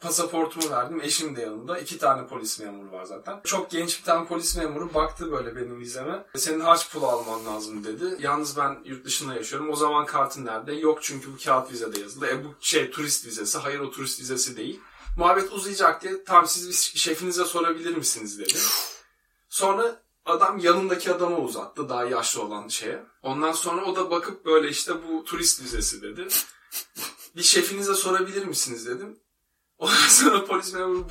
pasaportumu 0.00 0.70
verdim 0.70 1.00
eşim 1.02 1.36
de 1.36 1.40
yanında 1.40 1.78
iki 1.78 1.98
tane 1.98 2.26
polis 2.26 2.60
memuru 2.60 2.92
var 2.92 3.04
zaten. 3.04 3.40
Çok 3.44 3.70
genç 3.70 3.98
bir 3.98 4.04
tane 4.04 4.26
polis 4.26 4.56
memuru 4.56 4.94
baktı 4.94 5.32
böyle 5.32 5.56
benim 5.56 5.80
vizeme. 5.80 6.24
Senin 6.36 6.60
harç 6.60 6.90
pulu 6.92 7.06
alman 7.06 7.46
lazım 7.46 7.84
dedi. 7.84 8.04
Yalnız 8.20 8.56
ben 8.56 8.78
yurt 8.84 9.04
dışında 9.04 9.34
yaşıyorum. 9.34 9.70
O 9.70 9.76
zaman 9.76 10.06
kartın 10.06 10.46
nerede? 10.46 10.72
Yok 10.72 10.98
çünkü 11.02 11.32
bu 11.32 11.36
kağıt 11.44 11.72
vizede 11.72 12.00
yazılı. 12.00 12.26
E 12.26 12.44
bu 12.44 12.54
şey 12.60 12.90
turist 12.90 13.26
vizesi. 13.26 13.58
Hayır 13.58 13.80
o 13.80 13.90
turist 13.90 14.20
vizesi 14.20 14.56
değil. 14.56 14.80
Muhabbet 15.20 15.52
uzayacak 15.52 16.02
diye 16.02 16.24
tam 16.24 16.46
siz 16.46 16.68
bir 16.68 16.98
şefinize 16.98 17.44
sorabilir 17.44 17.96
misiniz 17.96 18.38
dedi. 18.38 18.58
Sonra 19.48 20.02
adam 20.24 20.58
yanındaki 20.58 21.12
adama 21.12 21.38
uzattı 21.38 21.88
daha 21.88 22.04
yaşlı 22.04 22.42
olan 22.42 22.68
şeye. 22.68 23.02
Ondan 23.22 23.52
sonra 23.52 23.84
o 23.84 23.96
da 23.96 24.10
bakıp 24.10 24.44
böyle 24.44 24.68
işte 24.68 24.92
bu 25.08 25.24
turist 25.24 25.62
vizesi 25.62 26.02
dedi. 26.02 26.28
Bir 27.36 27.42
şefinize 27.42 27.94
sorabilir 27.94 28.44
misiniz 28.44 28.86
dedim. 28.86 29.18
Ondan 29.78 29.94
sonra 30.08 30.44
polis 30.44 30.74
memuru 30.74 31.06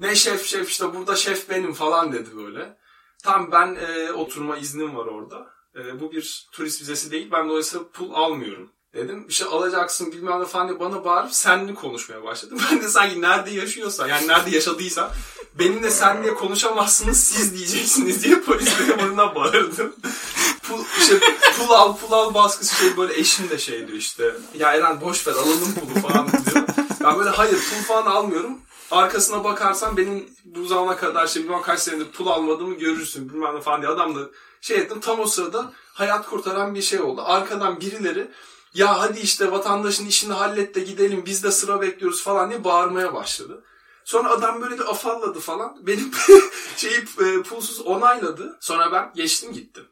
ne 0.00 0.14
şef 0.14 0.46
şef 0.46 0.70
işte 0.70 0.94
burada 0.94 1.16
şef 1.16 1.50
benim 1.50 1.72
falan 1.72 2.12
dedi 2.12 2.36
böyle. 2.36 2.78
Tam 3.22 3.52
ben 3.52 3.74
e, 3.74 4.12
oturma 4.12 4.56
iznim 4.56 4.96
var 4.96 5.06
orada. 5.06 5.50
E, 5.76 6.00
bu 6.00 6.12
bir 6.12 6.48
turist 6.52 6.80
vizesi 6.80 7.10
değil 7.10 7.28
ben 7.32 7.48
dolayısıyla 7.48 7.88
pul 7.88 8.14
almıyorum 8.14 8.72
dedim. 8.94 9.30
Şey 9.30 9.46
alacaksın 9.50 10.12
bilmem 10.12 10.40
ne 10.40 10.44
falan 10.44 10.68
diye 10.68 10.80
bana 10.80 11.04
bağırıp 11.04 11.32
senli 11.32 11.74
konuşmaya 11.74 12.24
başladım. 12.24 12.58
Ben 12.70 12.82
de 12.82 12.88
sanki 12.88 13.20
nerede 13.20 13.50
yaşıyorsa 13.50 14.08
yani 14.08 14.28
nerede 14.28 14.50
yaşadıysa 14.50 15.14
benimle 15.54 15.90
senle 15.90 16.34
konuşamazsınız 16.34 17.24
siz 17.24 17.54
diyeceksiniz 17.54 18.24
diye 18.24 18.40
polis 18.40 18.80
memuruna 18.88 19.34
bağırdım. 19.34 19.94
pul, 20.62 20.84
işte, 21.00 21.18
pul 21.58 21.70
al 21.70 21.96
pul 21.96 22.12
al 22.12 22.34
baskısı 22.34 22.76
şey 22.76 22.96
böyle 22.96 23.18
eşim 23.18 23.50
de 23.50 23.58
şey 23.58 23.86
diyor 23.88 23.98
işte. 23.98 24.34
Ya 24.58 24.72
Eren 24.72 25.00
boş 25.00 25.26
ver 25.26 25.32
alalım 25.32 25.74
pulu 25.74 26.08
falan 26.08 26.28
diyor. 26.32 26.66
Ben 27.04 27.18
böyle 27.18 27.30
hayır 27.30 27.52
pul 27.52 27.82
falan 27.88 28.06
almıyorum. 28.06 28.58
Arkasına 28.90 29.44
bakarsan 29.44 29.96
benim 29.96 30.28
bu 30.44 30.66
zamana 30.66 30.96
kadar 30.96 31.26
işte 31.26 31.42
bilmem 31.42 31.62
kaç 31.62 31.80
senedir 31.80 32.12
pul 32.12 32.26
almadığımı 32.26 32.74
görürsün 32.74 33.28
bilmem 33.28 33.56
ne 33.56 33.60
falan 33.60 33.82
diye 33.82 33.90
adam 33.90 34.14
da 34.14 34.20
şey 34.60 34.76
ettim. 34.76 35.00
Tam 35.00 35.20
o 35.20 35.26
sırada 35.26 35.72
hayat 35.92 36.26
kurtaran 36.26 36.74
bir 36.74 36.82
şey 36.82 37.00
oldu. 37.00 37.22
Arkadan 37.24 37.80
birileri 37.80 38.30
ya 38.74 39.00
hadi 39.00 39.20
işte 39.20 39.50
vatandaşın 39.50 40.06
işini 40.06 40.32
hallet 40.32 40.74
de 40.74 40.80
gidelim 40.80 41.22
biz 41.26 41.44
de 41.44 41.50
sıra 41.50 41.80
bekliyoruz 41.80 42.22
falan 42.22 42.50
diye 42.50 42.64
bağırmaya 42.64 43.14
başladı. 43.14 43.64
Sonra 44.04 44.30
adam 44.30 44.62
böyle 44.62 44.74
bir 44.74 44.90
afalladı 44.90 45.40
falan. 45.40 45.86
Benim 45.86 46.10
şeyi 46.76 47.04
e, 47.20 47.42
pulsuz 47.42 47.80
onayladı. 47.80 48.58
Sonra 48.60 48.92
ben 48.92 49.12
geçtim 49.14 49.52
gittim. 49.52 49.84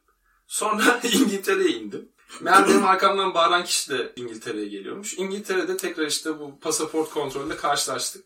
Sonra 0.46 1.00
İngiltere'ye 1.12 1.70
indim. 1.70 2.08
Meğer 2.40 2.68
benim 2.68 2.86
arkamdan 2.86 3.34
bağıran 3.34 3.64
kişi 3.64 3.90
de 3.90 4.12
İngiltere'ye 4.16 4.68
geliyormuş. 4.68 5.14
İngiltere'de 5.14 5.76
tekrar 5.76 6.06
işte 6.06 6.38
bu 6.38 6.60
pasaport 6.60 7.10
kontrolünde 7.10 7.56
karşılaştık. 7.56 8.24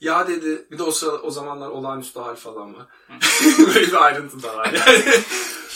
Ya 0.00 0.28
dedi 0.28 0.66
bir 0.70 0.78
de 0.78 0.82
o, 0.82 0.90
sıra, 0.90 1.10
o 1.10 1.30
zamanlar 1.30 1.68
olağanüstü 1.68 2.20
hal 2.20 2.36
falan 2.36 2.74
var. 2.74 2.86
Böyle 3.58 3.86
bir 3.86 4.04
ayrıntı 4.04 4.42
da 4.42 4.56
var. 4.56 4.72
Yani 4.72 5.04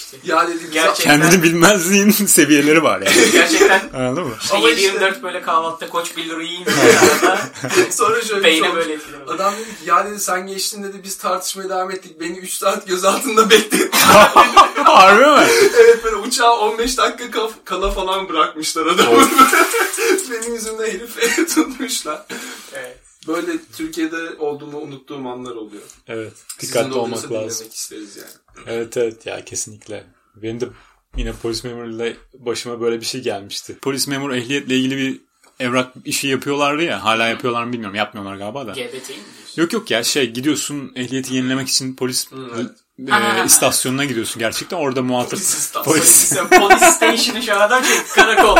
işte. 0.05 0.17
Ya 0.25 0.49
dedi 0.49 0.59
bize- 0.61 0.73
Gerçekten. 0.73 1.21
Kendini 1.21 1.43
bilmezliğin 1.43 2.11
seviyeleri 2.27 2.83
var 2.83 3.01
yani. 3.01 3.31
Gerçekten 3.33 3.91
Anladın 3.95 4.25
mı? 4.25 4.35
işte 4.43 4.57
Ama 4.57 4.71
işte- 4.71 4.89
7-24 4.99 5.23
böyle 5.23 5.43
kahvaltıda 5.43 5.91
koç 5.91 6.17
1 6.17 6.25
lira 6.29 6.43
yiyeyim. 6.43 6.67
Sonra 7.91 8.23
şöyle 8.23 8.27
şey 8.27 8.45
Beyne 8.45 8.69
olmuş. 8.69 8.77
böyle 8.77 8.93
etkiler. 8.93 9.19
Adam 9.29 9.55
dedi 9.57 9.65
ki 9.65 9.91
ya 9.91 10.07
dedi 10.07 10.21
sen 10.21 10.47
geçtin 10.47 10.83
dedi 10.85 11.01
biz 11.05 11.19
tartışmaya 11.19 11.69
devam 11.69 11.91
ettik. 11.91 12.21
Beni 12.21 12.39
3 12.39 12.53
saat 12.53 12.87
gözaltında 12.87 13.51
beklettiler. 13.51 13.91
Harbi 14.85 15.21
mi? 15.41 15.47
evet 15.81 16.05
böyle 16.05 16.17
uçağa 16.17 16.57
15 16.59 16.99
dakika 16.99 17.31
kaf- 17.31 17.65
kala 17.65 17.91
falan 17.91 18.29
bırakmışlar 18.29 18.87
adamı. 18.87 19.29
Benim 20.31 20.55
yüzümden 20.55 20.85
herifi 20.87 21.47
tutmuşlar. 21.55 22.23
Evet. 22.75 22.99
Böyle 23.27 23.53
Türkiye'de 23.77 24.17
olduğumu 24.39 24.79
unuttuğum 24.79 25.29
anlar 25.29 25.51
oluyor. 25.51 25.83
Evet. 26.07 26.33
Sizin 26.59 26.75
Dikkatli 26.75 26.95
olmak 26.95 27.17
lazım. 27.19 27.31
dinlemek 27.31 27.75
isteriz 27.75 28.17
yani. 28.17 28.29
Evet 28.67 28.97
evet 28.97 29.27
ya 29.27 29.45
kesinlikle. 29.45 30.05
Benim 30.37 30.61
de 30.61 30.69
yine 31.17 31.33
polis 31.33 31.65
memuruyla 31.65 32.13
başıma 32.39 32.81
böyle 32.81 33.01
bir 33.01 33.07
şey 33.07 33.21
gelmişti. 33.23 33.79
Polis 33.83 34.09
memuru 34.09 34.37
ehliyetle 34.37 34.77
ilgili 34.77 34.97
bir 34.97 35.21
evrak 35.61 35.93
işi 36.05 36.29
yapıyorlardı 36.29 36.83
ya. 36.83 37.05
Hala 37.05 37.27
yapıyorlar 37.29 37.65
mı 37.65 37.73
bilmiyorum. 37.73 37.97
Yapmıyorlar 37.97 38.37
galiba 38.37 38.67
da. 38.67 38.73
GBT 38.73 39.09
mi? 39.11 39.17
Yok 39.57 39.73
yok 39.73 39.91
ya 39.91 40.05
şey 40.05 40.31
gidiyorsun 40.31 40.93
ehliyeti 40.97 41.35
yenilemek 41.35 41.69
için 41.69 41.97
polis 41.97 42.29
evet. 42.57 42.71
e, 43.43 43.45
istasyonuna 43.47 44.05
gidiyorsun 44.05 44.39
gerçekten. 44.41 44.77
Orada 44.77 45.03
muhatap 45.03 45.31
Polis 45.31 45.55
istasyonu. 45.55 45.85
polis. 45.85 46.37
Polis 46.51 46.95
station'ı 46.95 47.43
şu 47.43 47.55
adam 47.61 47.85
şey 47.85 47.97
karakol. 48.15 48.57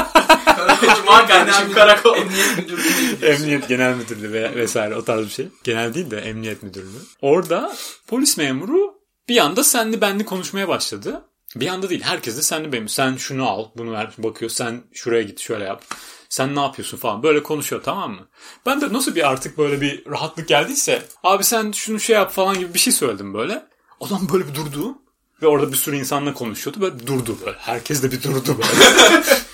Cuma 0.97 1.27
kardeşim 1.27 1.73
karakol. 1.73 2.17
Emniyet 2.17 2.57
gidiyorsun. 2.57 3.19
Emniyet 3.23 3.69
Genel 3.69 3.95
Müdürlüğü 3.95 4.33
ve 4.33 4.57
vesaire 4.57 4.97
o 4.97 5.05
tarz 5.05 5.25
bir 5.25 5.31
şey. 5.31 5.49
Genel 5.65 5.95
değil 5.95 6.11
de 6.11 6.19
Emniyet 6.19 6.63
Müdürlüğü. 6.63 7.03
Orada 7.23 7.77
polis 8.07 8.37
memuru 8.37 8.95
bir 9.29 9.39
anda 9.39 9.65
senli 9.65 10.01
benli 10.01 10.25
konuşmaya 10.25 10.69
başladı. 10.69 11.25
Bir 11.57 11.69
anda 11.69 11.91
değil. 11.91 12.03
Herkes 12.03 12.37
de 12.37 12.43
senli 12.43 12.73
benim. 12.73 12.89
Sen 12.89 13.17
şunu 13.17 13.49
al, 13.49 13.65
bunu 13.77 13.93
ver, 13.93 14.11
bakıyor. 14.19 14.51
Sen 14.51 14.83
şuraya 14.93 15.23
git, 15.23 15.41
şöyle 15.41 15.65
yap. 15.65 15.85
Sen 16.29 16.57
ne 16.57 16.61
yapıyorsun 16.61 16.99
falan. 16.99 17.23
Böyle 17.23 17.43
konuşuyor 17.43 17.83
tamam 17.83 18.11
mı? 18.11 18.29
Ben 18.67 18.81
de 18.81 18.93
nasıl 18.93 19.15
bir 19.15 19.31
artık 19.31 19.59
böyle 19.59 19.81
bir 19.81 20.11
rahatlık 20.11 20.49
geldiyse 20.49 21.03
abi 21.23 21.45
sen 21.45 21.73
şunu 21.73 22.01
şey 22.01 22.17
yap 22.17 22.33
falan 22.33 22.59
gibi 22.59 22.75
bir 22.75 22.79
şey 22.79 22.93
söyledim 22.93 23.35
böyle. 23.35 23.67
Adam 24.01 24.29
böyle 24.33 24.49
bir 24.49 24.55
durdu. 24.55 24.99
Ve 25.43 25.47
orada 25.47 25.73
bir 25.73 25.77
sürü 25.77 25.97
insanla 25.97 26.35
konuşuyordu. 26.35 26.81
Böyle 26.81 27.07
durdu 27.07 27.39
böyle. 27.47 27.57
Herkes 27.59 28.03
de 28.03 28.13
bir 28.13 28.23
durdu 28.23 28.59
böyle. 28.59 29.23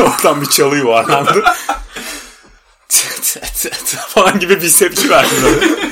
Oradan 0.04 0.40
bir 0.40 0.46
çalı 0.46 0.76
yuvarlandı. 0.76 1.44
falan 4.08 4.38
gibi 4.38 4.62
bir 4.62 4.72
tepki 4.72 5.10
verdi 5.10 5.34
böyle. 5.44 5.90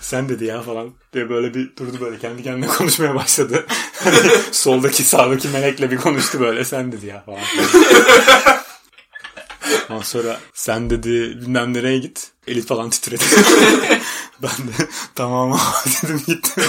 Sen 0.00 0.28
dedi 0.28 0.44
ya 0.44 0.62
falan 0.62 0.90
diye 1.12 1.30
böyle 1.30 1.54
bir 1.54 1.76
durdu 1.76 2.00
böyle 2.00 2.18
kendi 2.18 2.42
kendine 2.42 2.66
konuşmaya 2.66 3.14
başladı. 3.14 3.66
Hani 4.04 4.16
soldaki 4.52 5.02
sağdaki 5.02 5.48
melekle 5.48 5.90
bir 5.90 5.96
konuştu 5.96 6.40
böyle 6.40 6.64
sen 6.64 6.92
dedi 6.92 7.06
ya 7.06 7.22
falan. 7.26 7.40
Ondan 9.90 10.02
sonra 10.02 10.40
sen 10.54 10.90
dedi 10.90 11.10
bilmem 11.40 11.74
nereye 11.74 11.98
git. 11.98 12.30
Elit 12.46 12.66
falan 12.66 12.90
titredi. 12.90 13.24
ben 14.42 14.50
de 14.50 14.88
tamam 15.14 15.60
dedim 16.02 16.22
gittim. 16.26 16.64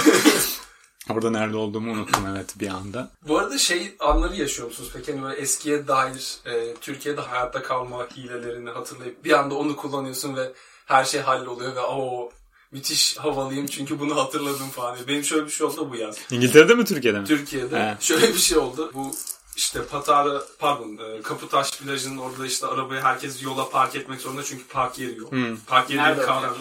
Orada 1.10 1.30
nerede 1.30 1.56
olduğumu 1.56 1.92
unuttum 1.92 2.26
evet 2.36 2.54
bir 2.60 2.68
anda. 2.68 3.10
Bu 3.28 3.38
arada 3.38 3.58
şey 3.58 3.94
anları 3.98 4.36
yaşıyor 4.36 4.68
musunuz 4.68 4.90
peki? 4.94 5.12
Hani 5.12 5.22
böyle 5.22 5.40
eskiye 5.40 5.88
dair 5.88 6.36
e, 6.46 6.74
Türkiye'de 6.74 7.20
hayatta 7.20 7.62
kalma 7.62 8.06
hilelerini 8.16 8.70
hatırlayıp 8.70 9.24
bir 9.24 9.32
anda 9.32 9.54
onu 9.54 9.76
kullanıyorsun 9.76 10.36
ve 10.36 10.52
her 10.86 11.04
şey 11.04 11.20
halloluyor 11.20 11.76
ve 11.76 11.80
o 11.80 12.30
müthiş 12.72 13.16
havalıyım 13.16 13.66
çünkü 13.66 14.00
bunu 14.00 14.16
hatırladım 14.16 14.68
falan. 14.68 14.96
Benim 15.08 15.24
şöyle 15.24 15.46
bir 15.46 15.50
şey 15.50 15.66
oldu 15.66 15.90
bu 15.90 15.96
yaz. 15.96 16.18
İngiltere'de 16.30 16.74
mi 16.74 16.84
Türkiye'de 16.84 17.20
mi? 17.20 17.26
Türkiye'de 17.26 17.80
He. 17.80 17.96
şöyle 18.00 18.28
bir 18.28 18.38
şey 18.38 18.58
oldu. 18.58 18.90
Bu 18.94 19.14
işte 19.56 19.84
Patara 19.84 20.42
pardon 20.58 20.98
e, 21.18 21.22
Kaputaş 21.22 21.78
plajının 21.78 22.18
orada 22.18 22.46
işte 22.46 22.66
arabayı 22.66 23.00
herkes 23.00 23.42
yola 23.42 23.70
park 23.70 23.96
etmek 23.96 24.20
zorunda 24.20 24.42
çünkü 24.42 24.64
park 24.64 24.98
yeri 24.98 25.18
yok. 25.18 25.32
Park 25.66 25.90
yeri 25.90 26.02
Nerede 26.02 26.22
kavramı. 26.22 26.56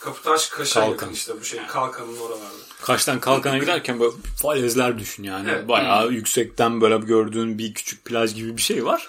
Kaputaş 0.00 0.48
Kaş'a 0.48 0.80
Kalkan. 0.80 0.90
yakın 0.92 1.12
işte 1.12 1.32
bu 1.40 1.44
şey 1.44 1.66
Kalkan'ın 1.66 2.16
oralarda. 2.16 2.68
Kaştan 2.82 3.20
kalkana 3.20 3.58
giderken 3.58 4.00
böyle 4.00 4.12
falezler 4.42 4.98
düşün 4.98 5.22
yani. 5.22 5.50
Evet. 5.50 5.68
Bayağı 5.68 6.10
yüksekten 6.10 6.80
böyle 6.80 6.96
gördüğün 6.96 7.58
bir 7.58 7.74
küçük 7.74 8.04
plaj 8.04 8.34
gibi 8.34 8.56
bir 8.56 8.62
şey 8.62 8.84
var. 8.84 9.08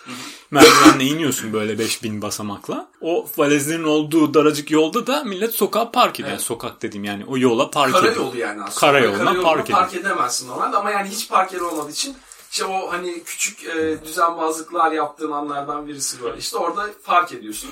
Merdivenle 0.51 1.03
iniyorsun 1.03 1.53
böyle 1.53 1.79
5000 1.79 2.21
basamakla. 2.21 2.89
O 3.01 3.25
falezlerin 3.25 3.83
olduğu 3.83 4.33
daracık 4.33 4.71
yolda 4.71 5.07
da 5.07 5.23
millet 5.23 5.53
sokağa 5.55 5.91
park 5.91 6.15
ediyor. 6.15 6.29
Yani 6.29 6.39
sokak 6.39 6.81
dediğim 6.81 7.03
yani 7.03 7.25
o 7.25 7.37
yola 7.37 7.71
park 7.71 7.95
ediyor. 7.95 8.13
Karayolu 8.13 8.37
yani 8.37 8.63
aslında. 8.63 8.79
Karayoluna 8.79 9.17
Karayoluna 9.17 9.43
park 9.43 9.67
park, 9.71 9.93
edemezsin 9.93 10.47
normalde 10.47 10.77
ama 10.77 10.91
yani 10.91 11.09
hiç 11.09 11.29
park 11.29 11.53
yeri 11.53 11.63
olmadığı 11.63 11.91
için 11.91 12.15
işte 12.51 12.65
o 12.65 12.91
hani 12.91 13.23
küçük 13.23 13.63
e, 13.63 14.03
düzenbazlıklar 14.03 14.91
yaptığın 14.91 15.31
anlardan 15.31 15.87
birisi 15.87 16.23
böyle. 16.23 16.37
İşte 16.37 16.57
orada 16.57 16.89
park 17.03 17.31
ediyorsun. 17.31 17.69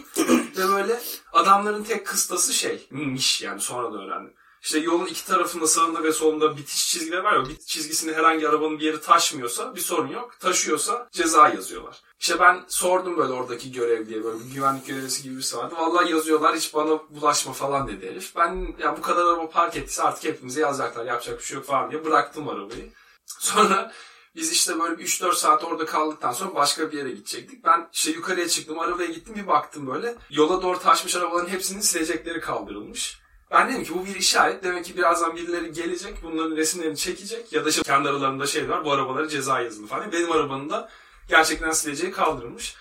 Ve 0.58 0.68
böyle 0.68 1.02
adamların 1.34 1.84
tek 1.84 2.08
kıstası 2.08 2.54
şey. 2.54 2.88
Miş 2.92 3.42
yani 3.42 3.62
sonra 3.62 3.94
da 3.94 3.98
öğrendim. 3.98 4.34
İşte 4.62 4.80
yolun 4.80 5.06
iki 5.06 5.26
tarafında 5.26 5.68
sağında 5.68 6.04
ve 6.04 6.12
solunda 6.12 6.58
bitiş 6.58 6.88
çizgileri 6.90 7.24
var 7.24 7.34
ya 7.34 7.50
bitiş 7.50 7.68
çizgisini 7.68 8.14
herhangi 8.14 8.50
arabanın 8.50 8.80
bir 8.80 8.86
yeri 8.86 9.02
taşmıyorsa 9.02 9.76
bir 9.76 9.82
sorun 9.82 10.08
yok. 10.08 10.40
Taşıyorsa 10.40 11.10
ceza 11.12 11.50
yazıyorlar. 11.50 12.02
İşte 12.20 12.40
ben 12.40 12.64
sordum 12.68 13.18
böyle 13.18 13.34
oradaki 13.34 13.72
görevliye 13.72 14.24
böyle 14.24 14.40
bir 14.40 14.54
güvenlik 14.54 14.88
görevlisi 14.88 15.24
gibi 15.24 15.36
birisi 15.36 15.58
vardı. 15.58 15.76
Vallahi 15.78 16.12
yazıyorlar 16.12 16.56
hiç 16.56 16.74
bana 16.74 17.00
bulaşma 17.10 17.54
falan 17.54 17.88
dedi 17.88 18.10
herif. 18.10 18.36
Ben 18.36 18.76
ya 18.80 18.98
bu 18.98 19.02
kadar 19.02 19.26
araba 19.26 19.50
park 19.50 19.76
ettiyse 19.76 20.04
artık 20.04 20.24
hepimize 20.24 20.62
yazacaklar 20.62 21.06
yapacak 21.06 21.40
bir 21.40 21.44
şey 21.44 21.56
yok 21.56 21.66
falan 21.66 21.92
diye 21.92 22.06
bıraktım 22.06 22.50
arabayı. 22.50 22.90
Sonra 23.26 23.94
biz 24.38 24.52
işte 24.52 24.80
böyle 24.80 24.98
bir 24.98 25.06
3-4 25.08 25.36
saat 25.36 25.64
orada 25.64 25.86
kaldıktan 25.86 26.32
sonra 26.32 26.56
başka 26.56 26.92
bir 26.92 26.98
yere 26.98 27.10
gidecektik. 27.12 27.66
Ben 27.66 27.90
işte 27.94 28.12
yukarıya 28.12 28.48
çıktım, 28.48 28.80
arabaya 28.80 29.08
gittim 29.08 29.36
bir 29.36 29.48
baktım 29.48 29.88
böyle. 29.88 30.16
Yola 30.30 30.62
doğru 30.62 30.80
taşmış 30.80 31.16
arabaların 31.16 31.50
hepsinin 31.50 31.82
silecekleri 31.82 32.40
kaldırılmış. 32.40 33.20
Ben 33.52 33.70
dedim 33.70 33.84
ki 33.84 33.94
bu 33.94 34.06
bir 34.06 34.16
işaret. 34.16 34.64
Demek 34.64 34.86
ki 34.86 34.98
birazdan 34.98 35.36
birileri 35.36 35.72
gelecek, 35.72 36.18
bunların 36.24 36.56
resimlerini 36.56 36.98
çekecek. 36.98 37.54
Ya 37.54 37.66
da 37.66 37.70
işte 37.70 37.82
kendi 37.82 38.10
aralarında 38.10 38.48
şey 38.48 38.70
var, 38.70 38.86
bu 38.86 38.92
arabalara 38.92 39.28
ceza 39.28 39.62
yazılı 39.62 39.88
falan. 39.88 40.12
Benim 40.12 40.32
arabanın 40.32 40.70
da 40.70 40.90
gerçekten 41.30 41.72
sileceği 41.72 42.12
kaldırılmış. 42.12 42.76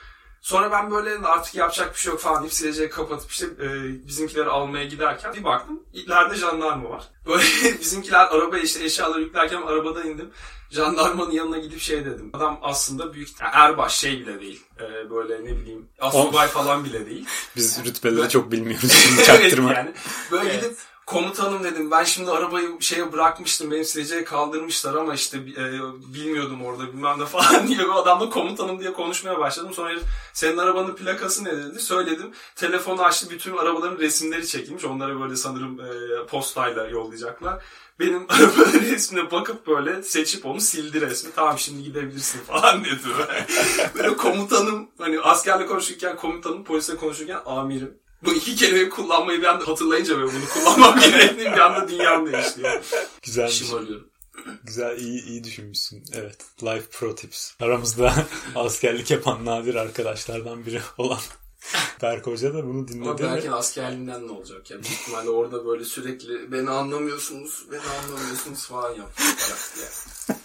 Sonra 0.46 0.72
ben 0.72 0.90
böyle 0.90 1.26
artık 1.26 1.54
yapacak 1.54 1.94
bir 1.94 1.98
şey 1.98 2.10
yok 2.12 2.20
falan 2.20 2.42
deyip 2.42 2.52
sileceği 2.54 2.90
kapatıp 2.90 3.30
işte 3.30 3.46
e, 3.46 3.68
bizimkileri 4.06 4.48
almaya 4.48 4.84
giderken 4.84 5.34
bir 5.34 5.44
baktım 5.44 5.80
ileride 5.92 6.34
jandarma 6.34 6.90
var. 6.90 7.04
Böyle 7.26 7.80
bizimkiler 7.80 8.26
arabaya 8.26 8.62
işte 8.62 8.84
eşyaları 8.84 9.20
yüklerken 9.20 9.62
arabadan 9.62 10.06
indim. 10.06 10.30
Jandarmanın 10.70 11.30
yanına 11.30 11.58
gidip 11.58 11.80
şey 11.80 12.04
dedim. 12.04 12.30
Adam 12.32 12.58
aslında 12.62 13.12
büyük 13.14 13.28
yani 13.40 13.50
erbaş 13.52 13.94
şey 13.96 14.20
bile 14.20 14.40
değil. 14.40 14.62
E, 14.80 15.10
böyle 15.10 15.44
ne 15.44 15.56
bileyim 15.56 15.88
asubay 16.00 16.48
falan 16.48 16.84
bile 16.84 17.06
değil. 17.06 17.26
Biz 17.56 17.84
rütbeleri 17.84 18.28
çok 18.28 18.52
bilmiyoruz. 18.52 18.92
Çaktırma. 19.26 19.68
evet 19.68 19.76
yani. 19.78 19.94
Böyle 20.30 20.50
Evet. 20.50 20.62
gidip 20.62 20.78
komutanım 21.06 21.64
dedim 21.64 21.90
ben 21.90 22.04
şimdi 22.04 22.30
arabayı 22.30 22.76
şeye 22.80 23.12
bırakmıştım 23.12 23.70
benim 23.70 23.84
sileceği 23.84 24.24
kaldırmışlar 24.24 24.94
ama 24.94 25.14
işte 25.14 25.38
e, 25.38 25.64
bilmiyordum 26.14 26.64
orada 26.64 26.88
bilmem 26.88 27.20
ne 27.20 27.26
falan 27.26 27.68
diye 27.68 27.82
adamla 27.82 28.30
komutanım 28.30 28.80
diye 28.80 28.92
konuşmaya 28.92 29.38
başladım. 29.38 29.74
Sonra 29.74 29.98
senin 30.32 30.56
arabanın 30.58 30.94
plakası 30.94 31.44
ne 31.44 31.52
dedi 31.56 31.80
söyledim. 31.80 32.32
Telefonu 32.56 33.02
açtı 33.02 33.30
bütün 33.30 33.56
arabaların 33.56 33.98
resimleri 33.98 34.46
çekilmiş. 34.46 34.84
Onlara 34.84 35.20
böyle 35.20 35.36
sanırım 35.36 35.80
e, 35.80 36.26
postayla 36.26 36.88
yollayacaklar. 36.88 37.64
Benim 38.00 38.26
arabanın 38.28 38.80
resmine 38.80 39.30
bakıp 39.30 39.66
böyle 39.66 40.02
seçip 40.02 40.46
onu 40.46 40.60
sildi 40.60 41.00
resmi. 41.00 41.30
Tamam 41.36 41.58
şimdi 41.58 41.82
gidebilirsin 41.82 42.40
falan 42.46 42.84
dedi. 42.84 42.96
Böyle 43.94 44.16
komutanım 44.16 44.88
hani 44.98 45.20
askerle 45.20 45.66
konuşurken 45.66 46.16
komutanım 46.16 46.64
polisle 46.64 46.96
konuşurken 46.96 47.38
amirim. 47.46 48.05
Bu 48.24 48.34
iki 48.34 48.56
kelimeyi 48.56 48.88
kullanmayı 48.88 49.40
bir 49.40 49.46
anda 49.46 49.68
hatırlayınca 49.68 50.16
böyle 50.18 50.32
bunu 50.32 50.48
kullanmam 50.54 51.00
gerektiğini 51.00 51.52
bir 51.52 51.58
anda 51.58 51.88
dünyam 51.88 52.32
değişti. 52.32 52.60
Yani. 52.64 52.80
Güzel. 53.22 53.48
Şımarıyorum. 53.48 54.08
Güzel, 54.64 54.98
iyi, 54.98 55.24
iyi 55.24 55.44
düşünmüşsün. 55.44 56.04
Evet. 56.12 56.36
Life 56.62 56.86
Pro 56.90 57.14
Tips. 57.14 57.50
Aramızda 57.60 58.14
askerlik 58.54 59.10
yapan 59.10 59.44
nadir 59.44 59.74
arkadaşlardan 59.74 60.66
biri 60.66 60.80
olan 60.98 61.20
Berk 62.02 62.26
Hoca 62.26 62.54
da 62.54 62.64
bunu 62.66 62.78
Ama 62.78 62.88
dinledi. 62.88 63.22
belki 63.22 63.50
ve- 63.50 63.54
askerliğinden 63.54 64.26
ne 64.28 64.32
olacak 64.32 64.70
ya? 64.70 64.82
Büyük 64.82 64.92
ihtimalle 65.00 65.30
orada 65.30 65.66
böyle 65.66 65.84
sürekli 65.84 66.52
beni 66.52 66.70
anlamıyorsunuz, 66.70 67.66
beni 67.72 67.80
anlamıyorsunuz 67.80 68.66
falan 68.66 68.94
yaptı. 68.94 69.22
yaptı 69.24 69.80
yani. 69.80 70.38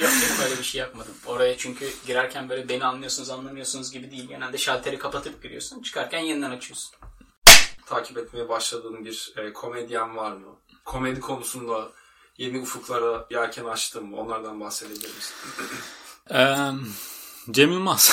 Yok 0.00 0.10
canım 0.10 0.42
öyle 0.44 0.58
bir 0.58 0.64
şey 0.64 0.80
yapmadım. 0.80 1.14
Oraya 1.26 1.56
çünkü 1.56 1.88
girerken 2.06 2.48
böyle 2.48 2.68
beni 2.68 2.84
anlıyorsunuz 2.84 3.30
anlamıyorsunuz 3.30 3.92
gibi 3.92 4.10
değil. 4.10 4.28
Genelde 4.28 4.58
şalteri 4.58 4.98
kapatıp 4.98 5.42
giriyorsun. 5.42 5.82
Çıkarken 5.82 6.18
yeniden 6.18 6.50
açıyorsun. 6.50 6.94
Takip 7.86 8.18
etmeye 8.18 8.48
başladığın 8.48 9.04
bir 9.04 9.32
e, 9.36 9.52
komedyen 9.52 10.16
var 10.16 10.32
mı? 10.32 10.56
Komedi 10.84 11.20
konusunda 11.20 11.88
yeni 12.38 12.58
ufuklara 12.58 13.26
yelken 13.30 13.64
açtın 13.64 14.06
mı? 14.06 14.16
Onlardan 14.16 14.60
bahsedebilir 14.60 15.14
misin? 15.14 15.34
Eee, 16.30 16.72
Cem 17.50 17.72
Yılmaz. 17.72 18.10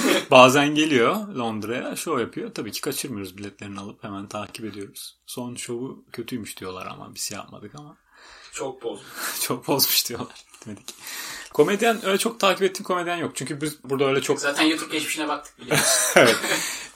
Bazen 0.30 0.74
geliyor 0.74 1.28
Londra'ya 1.28 1.96
show 1.96 2.22
yapıyor. 2.22 2.54
Tabii 2.54 2.72
ki 2.72 2.80
kaçırmıyoruz 2.80 3.38
biletlerini 3.38 3.80
alıp 3.80 4.04
hemen 4.04 4.26
takip 4.28 4.64
ediyoruz. 4.64 5.16
Son 5.26 5.54
şovu 5.54 6.04
kötüymüş 6.12 6.60
diyorlar 6.60 6.86
ama 6.86 7.14
biz 7.14 7.22
şey 7.22 7.36
yapmadık 7.38 7.74
ama. 7.74 7.96
Çok 8.52 8.82
bozdu. 8.82 9.04
çok 9.42 9.68
bozmuş 9.68 10.08
diyorlar. 10.08 10.44
Gitmedik. 10.52 10.94
Komedyen 11.52 12.06
öyle 12.06 12.18
çok 12.18 12.40
takip 12.40 12.62
ettiğim 12.62 12.84
komedyen 12.84 13.16
yok. 13.16 13.36
Çünkü 13.36 13.60
biz 13.60 13.84
burada 13.84 14.04
öyle 14.04 14.22
çok 14.22 14.40
Zaten 14.40 14.64
YouTube 14.64 14.92
geçmişine 14.92 15.28
baktık 15.28 15.60
biliyorsun. 15.60 16.12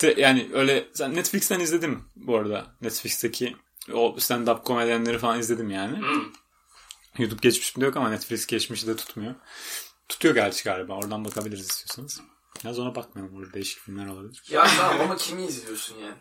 evet. 0.00 0.18
Yani 0.18 0.50
öyle 0.52 0.88
sen 0.94 1.14
Netflix'ten 1.14 1.60
izledim 1.60 2.04
bu 2.16 2.36
arada. 2.36 2.66
Netflix'teki 2.80 3.56
o 3.92 4.16
stand-up 4.18 4.62
komedyenleri 4.62 5.18
falan 5.18 5.38
izledim 5.38 5.70
yani. 5.70 5.98
Hmm. 5.98 6.32
YouTube 7.18 7.40
geçmişimde 7.42 7.84
yok 7.84 7.96
ama 7.96 8.10
Netflix 8.10 8.46
geçmişi 8.46 8.86
de 8.86 8.96
tutmuyor. 8.96 9.34
Tutuyor 10.08 10.34
gerçi 10.34 10.64
galiba. 10.64 10.92
Oradan 10.92 11.24
bakabiliriz 11.24 11.70
istiyorsanız. 11.70 12.20
Yalnız 12.64 12.78
ona 12.78 12.94
bakmayalım. 12.94 13.36
Burada 13.36 13.52
değişik 13.52 13.78
filmler 13.78 14.06
olabilir. 14.06 14.42
Ya 14.50 14.66
tamam 14.78 15.00
ama 15.00 15.16
kimi 15.16 15.44
izliyorsun 15.46 15.96
yani? 15.98 16.16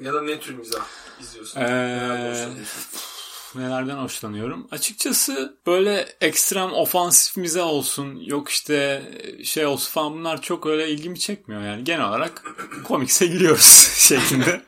Ya 0.00 0.14
da 0.14 0.22
ne 0.22 0.40
tür 0.40 0.54
mizah 0.54 0.86
izliyorsun? 1.20 1.60
Ee, 1.60 2.48
Nelerden 3.54 3.96
hoşlanıyorum? 3.96 4.68
Açıkçası 4.70 5.56
böyle 5.66 6.08
ekstrem 6.20 6.72
ofansif 6.72 7.36
mizah 7.36 7.66
olsun 7.66 8.16
yok 8.16 8.48
işte 8.48 9.02
şey 9.44 9.66
olsun 9.66 9.90
falan 9.92 10.12
bunlar 10.12 10.42
çok 10.42 10.66
öyle 10.66 10.90
ilgimi 10.90 11.18
çekmiyor 11.18 11.62
yani. 11.62 11.84
Genel 11.84 12.08
olarak 12.08 12.42
komikse 12.84 13.26
gülüyoruz 13.26 13.88
şeklinde. 13.96 14.62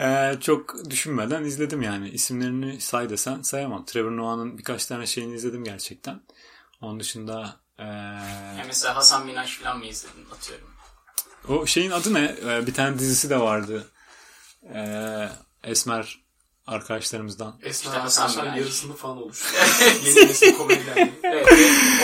Ee, 0.00 0.34
çok 0.40 0.90
düşünmeden 0.90 1.44
izledim 1.44 1.82
yani. 1.82 2.08
İsimlerini 2.08 2.80
say 2.80 3.10
desen 3.10 3.42
sayamam. 3.42 3.84
Trevor 3.84 4.16
Noah'nın 4.16 4.58
birkaç 4.58 4.86
tane 4.86 5.06
şeyini 5.06 5.34
izledim 5.34 5.64
gerçekten. 5.64 6.20
Onun 6.80 7.00
dışında 7.00 7.56
ee, 7.78 7.84
mesela 8.66 8.96
Hasan 8.96 9.26
Minaj 9.26 9.58
falan 9.58 9.78
mı 9.78 9.86
izledin 9.86 10.26
atıyorum. 10.32 10.68
o 11.48 11.66
şeyin 11.66 11.90
adı 11.90 12.14
ne? 12.14 12.36
Ee, 12.46 12.66
bir 12.66 12.74
tane 12.74 12.98
dizisi 12.98 13.30
de 13.30 13.40
vardı. 13.40 13.86
Ee, 14.74 15.28
Esmer 15.64 16.23
arkadaşlarımızdan. 16.66 17.54
Esmer 17.62 17.70
İşte 17.70 17.88
Hasan 17.88 18.22
arkadaşlar 18.22 18.42
Minaj. 18.44 18.58
yarısını 18.58 18.96
falan 18.96 19.16
oluşturuyor. 19.22 19.64
Yeni 20.04 20.28
nesil 20.28 20.56
komedyenleri. 20.56 21.12
Evet. 21.22 21.48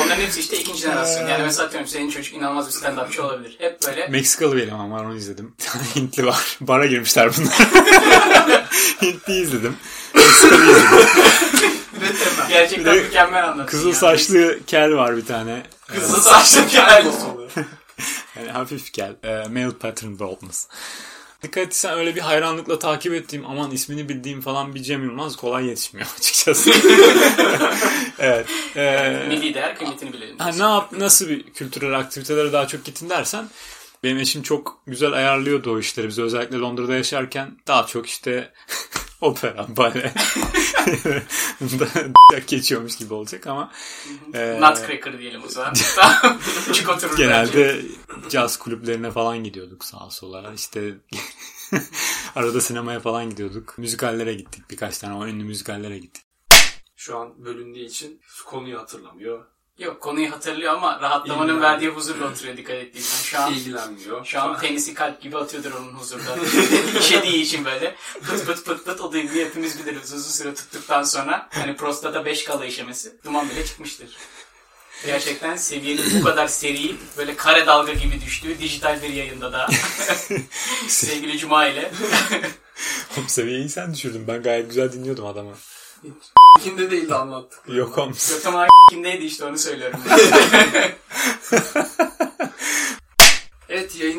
Onların 0.05 0.23
hepsi 0.23 0.41
işte 0.41 0.57
ikinci 0.59 0.81
jenerasyon. 0.81 1.29
Yani 1.29 1.43
mesela 1.43 1.67
atıyorum 1.67 1.89
senin 1.89 2.11
çocuk 2.11 2.35
inanılmaz 2.35 2.67
bir 2.69 2.73
stand-upçı 2.73 3.21
olabilir. 3.23 3.57
Hep 3.59 3.79
böyle 3.87 4.09
Meksikalı 4.09 4.57
bir 4.57 4.63
eleman 4.63 4.93
var 4.93 5.05
onu 5.05 5.17
izledim. 5.17 5.55
Bir 5.59 5.65
tane 5.65 5.85
Hintli 5.97 6.27
var. 6.27 6.57
Bara 6.61 6.87
girmişler 6.87 7.31
bunlar. 7.39 7.55
Hintli 9.03 9.41
izledim. 9.41 9.77
Meksikalı 10.15 10.71
izledim. 10.71 11.07
gerçekten 12.49 12.97
mükemmel 12.97 13.45
anlatıyor. 13.45 13.67
Kızıl 13.69 13.87
yani. 13.87 13.97
saçlı 13.97 14.59
kel 14.67 14.95
var 14.95 15.17
bir 15.17 15.27
tane. 15.27 15.63
Kızıl 15.87 16.21
saçlı 16.21 16.69
kel. 16.69 17.07
Yani 18.37 18.51
hafif 18.51 18.93
kel. 18.93 19.17
Ee, 19.25 19.49
male 19.49 19.71
pattern 19.71 20.19
baldness. 20.19 20.67
Dikkat 21.43 21.67
etsen 21.67 21.99
öyle 21.99 22.15
bir 22.15 22.21
hayranlıkla 22.21 22.79
takip 22.79 23.15
ettiğim 23.15 23.47
aman 23.47 23.71
ismini 23.71 24.09
bildiğim 24.09 24.41
falan 24.41 24.75
bir 24.75 24.83
Cem 24.83 25.05
Yılmaz 25.05 25.37
kolay 25.37 25.67
yetişmiyor 25.67 26.09
açıkçası. 26.19 26.71
evet. 28.19 28.47
Ee, 28.77 29.25
Milli 29.29 29.55
değer 29.55 29.77
kıymetini 29.77 30.13
bilelim. 30.13 30.39
Ha, 30.39 30.51
ne 30.57 30.63
yap, 30.63 30.93
nasıl 30.93 31.29
bir 31.29 31.43
kültürel 31.43 31.99
aktivitelere 31.99 32.53
daha 32.53 32.67
çok 32.67 32.85
gittin 32.85 33.11
dersen 33.11 33.49
benim 34.03 34.19
eşim 34.19 34.43
çok 34.43 34.79
güzel 34.87 35.13
ayarlıyordu 35.13 35.73
o 35.75 35.79
işleri. 35.79 36.09
Biz 36.09 36.19
özellikle 36.19 36.59
Londra'da 36.59 36.95
yaşarken 36.95 37.57
daha 37.67 37.87
çok 37.87 38.07
işte 38.07 38.53
opera, 39.21 39.67
bale 39.77 40.13
da 41.61 42.39
geçiyormuş 42.47 42.97
gibi 42.97 43.15
olacak 43.15 43.47
ama 43.47 43.73
e, 44.35 44.61
Nutcracker 44.61 45.19
diyelim 45.19 45.43
o 45.45 45.49
zaman. 45.49 45.73
Çık 46.73 46.89
oturur 46.89 47.17
genelde 47.17 47.83
caz 48.29 48.59
kulüplerine 48.59 49.11
falan 49.11 49.45
gidiyorduk 49.45 49.85
sağa 49.85 50.11
sola. 50.11 50.53
İşte 50.55 50.95
arada 52.35 52.61
sinemaya 52.61 53.01
falan 53.01 53.31
gidiyorduk. 53.31 53.79
Müzikallere 53.79 54.35
gittik 54.35 54.65
birkaç 54.71 54.99
tane 54.99 55.15
o 55.15 55.27
ünlü 55.27 55.45
müzikallere 55.45 55.99
gittik. 55.99 56.25
Şu 56.97 57.19
an 57.19 57.45
bölündüğü 57.45 57.81
için 57.81 58.21
konuyu 58.47 58.79
hatırlamıyor. 58.79 59.47
Yok 59.81 60.01
konuyu 60.01 60.33
hatırlıyor 60.33 60.73
ama 60.75 61.01
rahatlamanın 61.03 61.49
İlgilen- 61.49 61.63
verdiği 61.63 61.89
huzurla 61.89 62.27
oturuyor 62.27 62.57
dikkat 62.57 62.77
ettiysen. 62.77 63.25
Şu 63.25 63.39
an 63.39 63.53
İlgilenmiyor. 63.55 64.25
Şu 64.25 64.41
an 64.41 64.59
tenisi 64.61 64.95
kalp 64.95 65.23
gibi 65.23 65.39
atıyordur 65.39 65.73
onun 65.73 65.93
huzurda. 65.93 66.37
İşediği 67.01 67.43
için 67.43 67.65
böyle 67.65 67.95
pıt 68.27 68.47
pıt 68.47 68.65
pıt 68.65 68.85
pıt 68.85 69.01
o 69.01 69.13
duyguyu 69.13 69.45
hepimiz 69.45 69.79
biliriz 69.79 70.13
uzun 70.15 70.31
süre 70.31 70.55
tuttuktan 70.55 71.03
sonra. 71.03 71.49
Hani 71.53 71.77
prostata 71.77 72.25
5 72.25 72.45
kala 72.45 72.65
işemesi 72.67 73.13
duman 73.25 73.51
bile 73.51 73.67
çıkmıştır. 73.67 74.17
Gerçekten 75.07 75.57
seviyenin 75.57 76.21
bu 76.21 76.25
kadar 76.25 76.47
seri 76.49 76.97
böyle 77.17 77.37
kare 77.37 77.67
dalga 77.67 77.93
gibi 77.93 78.21
düştüğü 78.21 78.59
dijital 78.59 79.03
bir 79.03 79.09
yayında 79.09 79.53
da 79.53 79.67
sevgili 80.89 81.39
Cuma 81.39 81.67
ile 81.67 81.93
Oğlum 83.17 83.29
seviyeyi 83.29 83.69
sen 83.69 83.95
düşürdün. 83.95 84.29
Ben 84.29 84.43
gayet 84.43 84.69
güzel 84.69 84.93
dinliyordum 84.93 85.27
adamı. 85.27 85.53
Kimde 86.61 86.91
değildi 86.91 87.15
anlattık. 87.15 87.61
Yok 87.69 87.99
oğlum. 87.99 88.15
Gökhan 88.29 88.69
kimdeydi 88.91 89.25
işte 89.25 89.45
onu 89.45 89.59
söylüyorum. 89.59 90.01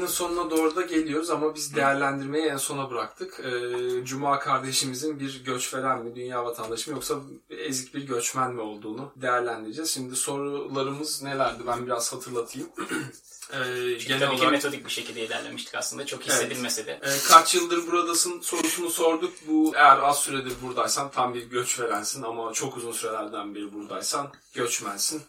Evet 0.01 0.09
yayının 0.09 0.13
sonuna 0.13 0.51
doğru 0.51 0.75
da 0.75 0.81
geliyoruz 0.81 1.29
ama 1.29 1.55
biz 1.55 1.75
değerlendirmeyi 1.75 2.45
en 2.45 2.57
sona 2.57 2.89
bıraktık. 2.89 3.39
Ee, 3.39 4.05
Cuma 4.05 4.39
kardeşimizin 4.39 5.19
bir 5.19 5.43
göçveren 5.43 6.03
mi, 6.03 6.15
dünya 6.15 6.45
vatandaşı 6.45 6.89
mı 6.91 6.95
yoksa 6.95 7.15
ezik 7.49 7.93
bir 7.93 8.07
göçmen 8.07 8.53
mi 8.53 8.61
olduğunu 8.61 9.11
değerlendireceğiz. 9.15 9.91
Şimdi 9.91 10.15
sorularımız 10.15 11.23
nelerdi 11.23 11.63
ben 11.67 11.85
biraz 11.85 12.13
hatırlatayım. 12.13 12.69
ee, 13.53 13.57
Çünkü 13.99 14.07
genel 14.07 14.19
tabii 14.19 14.35
ki 14.35 14.41
olarak 14.41 14.51
metodik 14.51 14.85
bir 14.85 14.91
şekilde 14.91 15.25
ilerlemiştik 15.25 15.75
aslında. 15.75 16.05
Çok 16.05 16.23
hissedilmese 16.23 16.85
de. 16.85 16.91
e, 16.91 17.09
kaç 17.27 17.55
yıldır 17.55 17.87
buradasın 17.87 18.41
sorusunu 18.41 18.89
sorduk. 18.89 19.33
Bu 19.47 19.71
eğer 19.75 19.97
az 19.97 20.19
süredir 20.19 20.53
buradaysan 20.61 21.11
tam 21.11 21.33
bir 21.33 21.43
göçverensin 21.49 22.23
ama 22.23 22.53
çok 22.53 22.77
uzun 22.77 22.91
sürelerden 22.91 23.55
beri 23.55 23.73
buradaysan 23.73 24.31
göçmensin. 24.53 25.21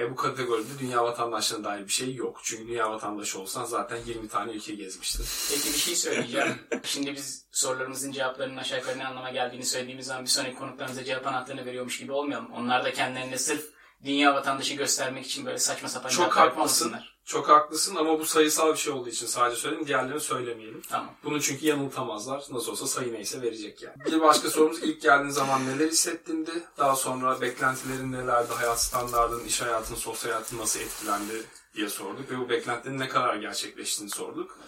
E 0.00 0.10
bu 0.10 0.16
kategoride 0.16 0.78
dünya 0.78 1.04
vatandaşlığına 1.04 1.64
dair 1.64 1.84
bir 1.84 1.92
şey 1.92 2.14
yok. 2.14 2.40
Çünkü 2.42 2.68
dünya 2.68 2.90
vatandaşı 2.90 3.40
olsan 3.40 3.64
zaten 3.64 3.98
20 4.06 4.28
tane 4.28 4.52
ülke 4.52 4.74
gezmiştin. 4.74 5.24
Peki 5.50 5.74
bir 5.74 5.78
şey 5.78 5.96
söyleyeceğim. 5.96 6.58
Şimdi 6.84 7.12
biz 7.14 7.46
sorularımızın 7.52 8.12
cevaplarının 8.12 8.56
aşağı 8.56 8.78
yukarı 8.78 8.98
ne 8.98 9.06
anlama 9.06 9.30
geldiğini 9.30 9.64
söylediğimiz 9.64 10.06
zaman 10.06 10.24
bir 10.24 10.30
sonraki 10.30 10.56
konuklarımıza 10.56 11.04
cevap 11.04 11.26
anahtarını 11.26 11.66
veriyormuş 11.66 11.98
gibi 11.98 12.12
olmayalım. 12.12 12.52
Onlar 12.52 12.84
da 12.84 12.92
kendilerine 12.92 13.38
sırf 13.38 13.64
dünya 14.04 14.34
vatandaşı 14.34 14.74
göstermek 14.74 15.26
için 15.26 15.46
böyle 15.46 15.58
saçma 15.58 15.88
sapan 15.88 16.08
Çok 16.08 16.36
haklısın. 16.36 16.94
Çok 17.24 17.48
haklısın 17.48 17.96
ama 17.96 18.18
bu 18.18 18.26
sayısal 18.26 18.72
bir 18.72 18.78
şey 18.78 18.92
olduğu 18.92 19.08
için 19.08 19.26
sadece 19.26 19.60
söyleyeyim. 19.60 19.86
Diğerlerini 19.86 20.20
söylemeyelim. 20.20 20.82
Tamam. 20.88 21.14
Bunu 21.24 21.40
çünkü 21.40 21.66
yanıltamazlar. 21.66 22.44
Nasıl 22.50 22.72
olsa 22.72 22.86
sayı 22.86 23.12
neyse 23.12 23.42
verecek 23.42 23.82
yani. 23.82 23.96
Bir 24.06 24.20
başka 24.20 24.50
sorumuz 24.50 24.82
ilk 24.82 25.02
geldiğin 25.02 25.30
zaman 25.30 25.66
neler 25.66 25.88
hissettindi? 25.88 26.50
Daha 26.78 26.96
sonra 26.96 27.40
beklentilerin 27.40 28.12
nelerdi? 28.12 28.52
Hayat 28.52 28.80
standartın, 28.82 29.44
iş 29.44 29.60
hayatın, 29.62 29.94
sosyal 29.94 30.30
hayatın 30.32 30.58
nasıl 30.58 30.80
etkilendi 30.80 31.42
diye 31.74 31.88
sorduk. 31.88 32.30
Ve 32.30 32.38
bu 32.38 32.48
beklentilerin 32.48 32.98
ne 32.98 33.08
kadar 33.08 33.36
gerçekleştiğini 33.36 34.10
sorduk. 34.10 34.58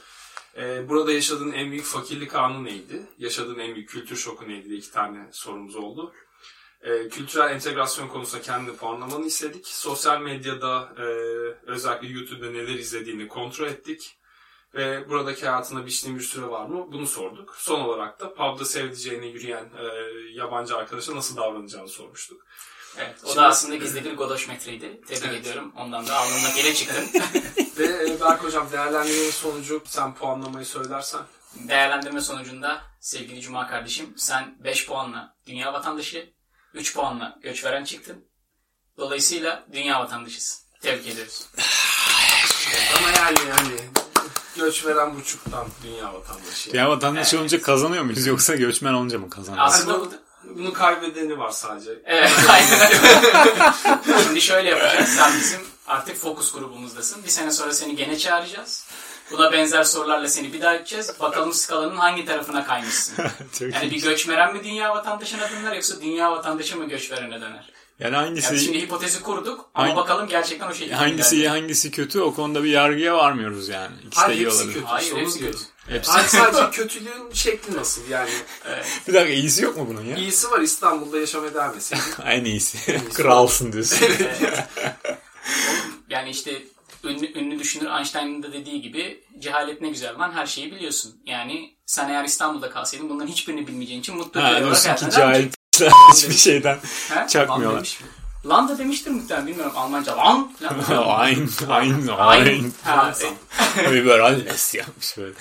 Ee, 0.56 0.88
burada 0.88 1.12
yaşadığın 1.12 1.52
en 1.52 1.70
büyük 1.70 1.84
fakirlik 1.84 2.34
anı 2.34 2.64
neydi? 2.64 3.02
Yaşadığın 3.18 3.58
en 3.58 3.74
büyük 3.74 3.88
kültür 3.88 4.16
şoku 4.16 4.48
neydi 4.48 4.74
iki 4.74 4.90
tane 4.92 5.28
sorumuz 5.32 5.76
oldu. 5.76 6.12
Ee, 6.82 7.08
kültürel 7.08 7.50
entegrasyon 7.50 8.08
konusunda 8.08 8.42
kendini 8.42 8.76
puanlamanı 8.76 9.26
istedik. 9.26 9.66
Sosyal 9.66 10.20
medyada 10.20 10.92
e, 10.98 11.02
özellikle 11.66 12.08
YouTube'da 12.08 12.50
neler 12.50 12.74
izlediğini 12.74 13.28
kontrol 13.28 13.66
ettik. 13.66 14.18
Ve 14.74 15.08
buradaki 15.08 15.46
hayatına 15.46 15.86
biçtiğin 15.86 16.18
bir 16.18 16.22
süre 16.24 16.46
var 16.48 16.66
mı? 16.66 16.92
Bunu 16.92 17.06
sorduk. 17.06 17.56
Son 17.58 17.80
olarak 17.80 18.20
da 18.20 18.34
pub'da 18.34 18.64
sevdiceğine 18.64 19.26
yürüyen 19.26 19.64
e, 19.64 19.84
yabancı 20.34 20.76
arkadaşa 20.76 21.16
nasıl 21.16 21.36
davranacağını 21.36 21.88
sormuştuk. 21.88 22.46
Evet. 22.98 23.16
O 23.24 23.26
Şimdi- 23.26 23.36
da 23.36 23.46
aslında 23.46 23.74
gizli 23.76 24.04
bir 24.04 24.16
godoşmetreydi. 24.16 25.00
Tebrik 25.06 25.24
Evet. 25.24 25.40
ediyorum. 25.40 25.72
Ondan 25.76 26.06
da 26.06 26.16
alnına 26.16 26.50
gele 26.56 26.74
çıktın. 26.74 27.04
Ve 27.78 27.84
e, 28.10 28.20
Berk 28.20 28.44
Hocam 28.44 28.68
değerlendirmenin 28.72 29.30
sonucu 29.30 29.82
sen 29.84 30.14
puanlamayı 30.14 30.66
söylersen. 30.66 31.20
Değerlendirme 31.68 32.20
sonucunda 32.20 32.82
sevgili 33.00 33.40
Cuma 33.40 33.66
kardeşim 33.66 34.14
sen 34.16 34.56
5 34.64 34.86
puanla 34.86 35.36
dünya 35.46 35.72
vatandaşı, 35.72 36.32
3 36.74 36.94
puanla 36.94 37.38
göçveren 37.42 37.84
çıktın. 37.84 38.24
Dolayısıyla 38.98 39.64
dünya 39.72 40.00
vatandaşısın. 40.00 40.62
Tebrik 40.80 41.06
ediyoruz. 41.08 41.46
Ama 42.98 43.08
yani 43.10 43.38
yani 43.48 43.80
göç 44.56 44.86
veren 44.86 45.16
buçuktan 45.16 45.66
dünya 45.84 46.14
vatandaşı. 46.14 46.76
Ya 46.76 46.88
vatandaş 46.90 47.34
olunca 47.34 47.62
kazanıyor 47.62 48.04
muyuz 48.04 48.26
yoksa 48.26 48.54
göçmen 48.56 48.92
olunca 48.94 49.18
mı 49.18 49.30
kazanıyoruz? 49.30 49.72
Aslında 49.74 50.00
bu- 50.00 50.12
Bunu 50.44 50.72
kaybedeni 50.72 51.38
var 51.38 51.50
sadece. 51.50 51.90
Evet. 52.04 52.30
Şimdi 54.24 54.40
şöyle 54.40 54.70
yapacağız. 54.70 55.08
Sen 55.08 55.36
bizim 55.40 55.60
artık 55.86 56.16
fokus 56.16 56.52
grubumuzdasın. 56.52 57.24
Bir 57.24 57.28
sene 57.28 57.50
sonra 57.50 57.72
seni 57.72 57.96
gene 57.96 58.18
çağıracağız. 58.18 58.86
Buna 59.32 59.52
benzer 59.52 59.84
sorularla 59.84 60.28
seni 60.28 60.52
bir 60.52 60.60
daha 60.60 60.74
edeceğiz. 60.74 61.10
Bakalım 61.20 61.52
skalanın 61.52 61.96
hangi 61.96 62.24
tarafına 62.24 62.66
kaymışsın. 62.66 63.14
Yani 63.60 63.90
bir 63.90 64.02
göçmeren 64.02 64.54
mi 64.56 64.64
dünya 64.64 64.94
vatandaşına 64.94 65.50
döner 65.50 65.72
yoksa 65.74 66.00
dünya 66.00 66.32
vatandaşı 66.32 66.76
mı 66.78 66.88
göçverene 66.88 67.40
döner? 67.40 67.70
Yani 67.98 68.16
hangisi 68.16 68.46
Yani 68.54 68.64
şimdi 68.64 68.80
hipotezi 68.80 69.22
kurduk 69.22 69.70
ama 69.74 69.86
Hangi- 69.86 69.96
bakalım 69.96 70.28
gerçekten 70.28 70.68
o 70.68 70.74
şekilde 70.74 70.94
hangisi 70.94 71.36
iyi 71.36 71.48
hangisi 71.48 71.90
kötü 71.90 72.20
o 72.20 72.34
konuda 72.34 72.64
bir 72.64 72.68
yargıya 72.70 73.16
varmıyoruz 73.16 73.68
yani. 73.68 73.96
İkisi 74.06 74.20
de 74.20 74.24
Hayır, 74.26 74.36
iyi 74.38 74.46
hepsi 74.46 74.56
olabilir. 74.58 74.74
kötü. 74.74 74.86
Hayır 74.86 75.06
İşte 75.06 75.20
hepsi 75.20 75.38
kötü. 75.40 75.58
Hepsi. 75.88 76.10
Hayır, 76.10 76.28
sadece 76.28 76.70
kötülüğün 76.70 77.32
şekli 77.32 77.76
nasıl 77.76 78.02
yani? 78.10 78.30
bir 79.08 79.14
dakika 79.14 79.32
iyisi 79.32 79.64
yok 79.64 79.76
mu 79.76 79.86
bunun 79.88 80.04
ya? 80.04 80.16
İyisi 80.16 80.50
var 80.50 80.60
İstanbul'da 80.60 81.18
yaşamaya 81.18 81.54
devam 81.54 81.76
etseydin. 81.76 82.04
En 82.26 82.44
iyisi. 82.44 83.00
Kralsın 83.14 83.72
diyorsun. 83.72 83.98
Yani 86.10 86.30
işte 86.30 86.62
ünlü, 87.04 87.38
ünlü 87.38 87.58
düşünür 87.58 87.90
Einstein'ın 87.98 88.42
da 88.42 88.52
dediği 88.52 88.82
gibi 88.82 89.24
cehalet 89.38 89.80
ne 89.80 89.88
güzel 89.88 90.18
lan 90.18 90.32
her 90.32 90.46
şeyi 90.46 90.72
biliyorsun. 90.72 91.22
Yani 91.26 91.76
sen 91.86 92.08
eğer 92.08 92.24
İstanbul'da 92.24 92.70
kalsaydın 92.70 93.08
bunların 93.08 93.28
hiçbirini 93.28 93.66
bilmeyeceğin 93.66 94.00
için 94.00 94.16
mutlu 94.16 94.40
bir 94.40 94.44
ha, 94.44 94.50
olarak 94.50 94.64
diyorsun 94.64 94.94
ki 95.10 95.16
cahil 95.16 95.48
hiçbir 96.12 96.34
şeyden 96.34 96.78
Ha? 97.08 97.26
çakmıyorlar. 97.28 97.98
Lan 98.46 98.68
da 98.68 98.78
demiştir 98.78 99.10
muhtemelen 99.10 99.46
bilmiyorum 99.46 99.72
Almanca 99.76 100.16
lan. 100.16 100.52
falan. 100.84 101.08
Ayn, 101.18 101.48
ayn, 101.68 102.06
Aynen. 102.08 102.46
ayn. 102.48 102.72
Ha, 102.82 103.14
e, 103.78 103.94
Liberales 103.94 104.74
yapmış 104.74 105.16
böyle. 105.18 105.34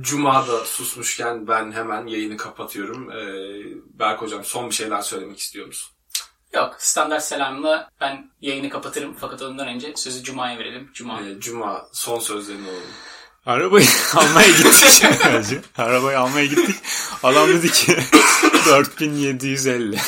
Cuma'da 0.00 0.64
susmuşken 0.64 1.48
ben 1.48 1.72
hemen 1.72 2.06
yayını 2.06 2.36
kapatıyorum. 2.36 3.10
Ee, 3.10 3.62
Berk 3.98 4.22
Hocam 4.22 4.44
son 4.44 4.70
bir 4.70 4.74
şeyler 4.74 5.00
söylemek 5.02 5.38
istiyor 5.38 5.66
musun? 5.66 5.92
Yok 6.54 6.76
standart 6.78 7.24
selamla 7.24 7.90
ben 8.00 8.30
yayını 8.40 8.68
kapatırım 8.70 9.16
fakat 9.20 9.42
ondan 9.42 9.68
önce 9.68 9.92
sözü 9.96 10.22
Cuma'ya 10.22 10.58
verelim. 10.58 10.90
Cuma. 10.94 11.20
Ee, 11.20 11.40
Cuma 11.40 11.86
son 11.92 12.18
sözlerini 12.18 12.68
alalım. 12.68 12.82
Arabayı 13.46 13.86
almaya 14.14 14.48
gittik. 14.48 15.04
önce. 15.34 15.60
Arabayı 15.78 16.18
almaya 16.18 16.46
gittik. 16.46 16.76
Adam 17.22 17.48
dedi 17.48 17.72
ki 17.72 17.96
4750. 18.66 19.98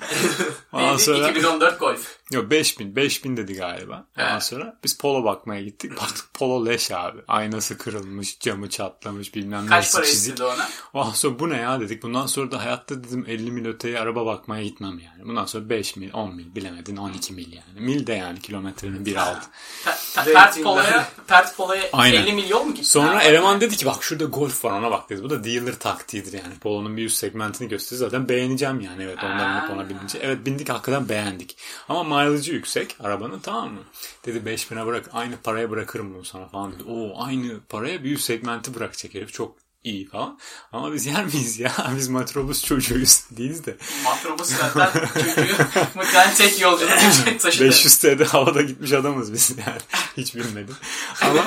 Ondan 0.72 0.96
sonra 0.96 1.30
2014 1.30 1.80
Golf. 1.80 2.16
yok 2.32 2.50
5000 2.50 2.96
5000 2.96 3.36
dedi 3.36 3.54
galiba. 3.54 4.06
Ondan 4.18 4.34
He. 4.36 4.40
sonra 4.40 4.78
biz 4.84 4.98
polo 4.98 5.24
bakmaya 5.24 5.62
gittik. 5.62 5.92
Baktık 6.00 6.34
polo 6.34 6.66
leş 6.66 6.90
abi. 6.90 7.18
Aynası 7.28 7.78
kırılmış, 7.78 8.38
camı 8.40 8.68
çatlamış, 8.70 9.34
bilmem 9.34 9.60
Kaç 9.66 9.70
neresi 9.70 9.92
para 9.96 10.04
çizik. 10.06 10.18
istedi 10.32 10.44
ona? 10.44 10.68
Ondan 10.92 11.12
sonra 11.12 11.38
bu 11.38 11.50
ne 11.50 11.56
ya 11.56 11.80
dedik. 11.80 12.02
Bundan 12.02 12.26
sonra 12.26 12.50
da 12.52 12.64
hayatta 12.64 13.04
dedim 13.04 13.24
50 13.28 13.50
mil 13.50 13.66
öteye 13.66 13.98
araba 14.00 14.26
bakmaya 14.26 14.62
gitmem 14.62 14.98
yani. 14.98 15.28
Bundan 15.28 15.44
sonra 15.46 15.68
5 15.68 15.96
mil, 15.96 16.10
10 16.12 16.34
mil 16.34 16.54
bilemedin 16.54 16.96
12 16.96 17.32
mil 17.32 17.52
yani. 17.52 17.80
Mil 17.86 18.06
de 18.06 18.12
yani 18.12 18.40
kilometrenin 18.40 19.06
bir 19.06 19.16
altı. 19.16 19.46
Ta, 19.84 19.96
ta, 20.14 20.20
Ratingler. 20.20 20.34
Pert 20.34 20.62
Polo'ya, 20.62 21.08
Pert 21.26 21.56
Polo'ya 21.56 21.82
Aynen. 21.92 22.22
50 22.22 22.32
milyon 22.32 22.66
mu 22.68 22.74
gitti? 22.74 22.88
Sonra 22.88 23.14
Ha, 23.14 23.22
eleman 23.22 23.60
dedi 23.60 23.76
ki 23.76 23.86
bak 23.86 24.02
şurada 24.04 24.24
golf 24.24 24.64
var 24.64 24.78
ona 24.78 24.90
bak 24.90 25.10
dedi. 25.10 25.22
Bu 25.22 25.30
da 25.30 25.44
dealer 25.44 25.78
taktiğidir 25.78 26.32
yani. 26.32 26.54
Polo'nun 26.60 26.96
bir 26.96 27.04
üst 27.04 27.16
segmentini 27.18 27.68
gösteriyor. 27.68 28.10
Zaten 28.10 28.28
beğeneceğim 28.28 28.80
yani 28.80 29.02
evet 29.02 29.18
ondan 29.24 29.60
binip 29.60 29.70
ona 29.70 29.88
binince. 29.88 30.18
Evet 30.22 30.46
bindik 30.60 30.74
hakikaten 30.74 31.08
beğendik. 31.08 31.56
Ama 31.88 32.04
mileage'ı 32.04 32.54
yüksek 32.54 32.96
arabanın 33.00 33.40
tamam 33.40 33.72
mı? 33.72 33.80
Dedi 34.26 34.50
5000'e 34.50 34.86
bırak 34.86 35.10
aynı 35.12 35.36
paraya 35.36 35.70
bırakırım 35.70 36.14
bunu 36.14 36.24
sana 36.24 36.48
falan 36.48 36.72
dedi. 36.72 36.82
Oo 36.82 37.24
aynı 37.24 37.60
paraya 37.68 38.04
bir 38.04 38.12
üst 38.12 38.24
segmenti 38.24 38.74
bırakacak 38.74 39.14
herif 39.14 39.32
çok 39.32 39.56
iyi 39.84 40.08
falan. 40.08 40.38
Ama 40.72 40.92
biz 40.92 41.06
yer 41.06 41.24
miyiz 41.24 41.58
ya? 41.58 41.72
Biz 41.96 42.08
metrobüs 42.08 42.64
çocuğuyuz 42.64 43.24
değiliz 43.30 43.66
de. 43.66 43.76
Matrobus 44.04 44.48
zaten 44.48 45.06
çocuğu 45.14 45.52
muhtemelen 45.94 46.34
tek 46.34 46.60
yolcu 46.60 46.86
taşıdı. 47.38 47.64
500 47.64 47.98
TL'de 47.98 48.24
havada 48.24 48.62
gitmiş 48.62 48.92
adamız 48.92 49.32
biz 49.32 49.50
yani. 49.50 49.80
Hiç 50.16 50.34
bilmedim. 50.34 50.76
Ama 51.22 51.44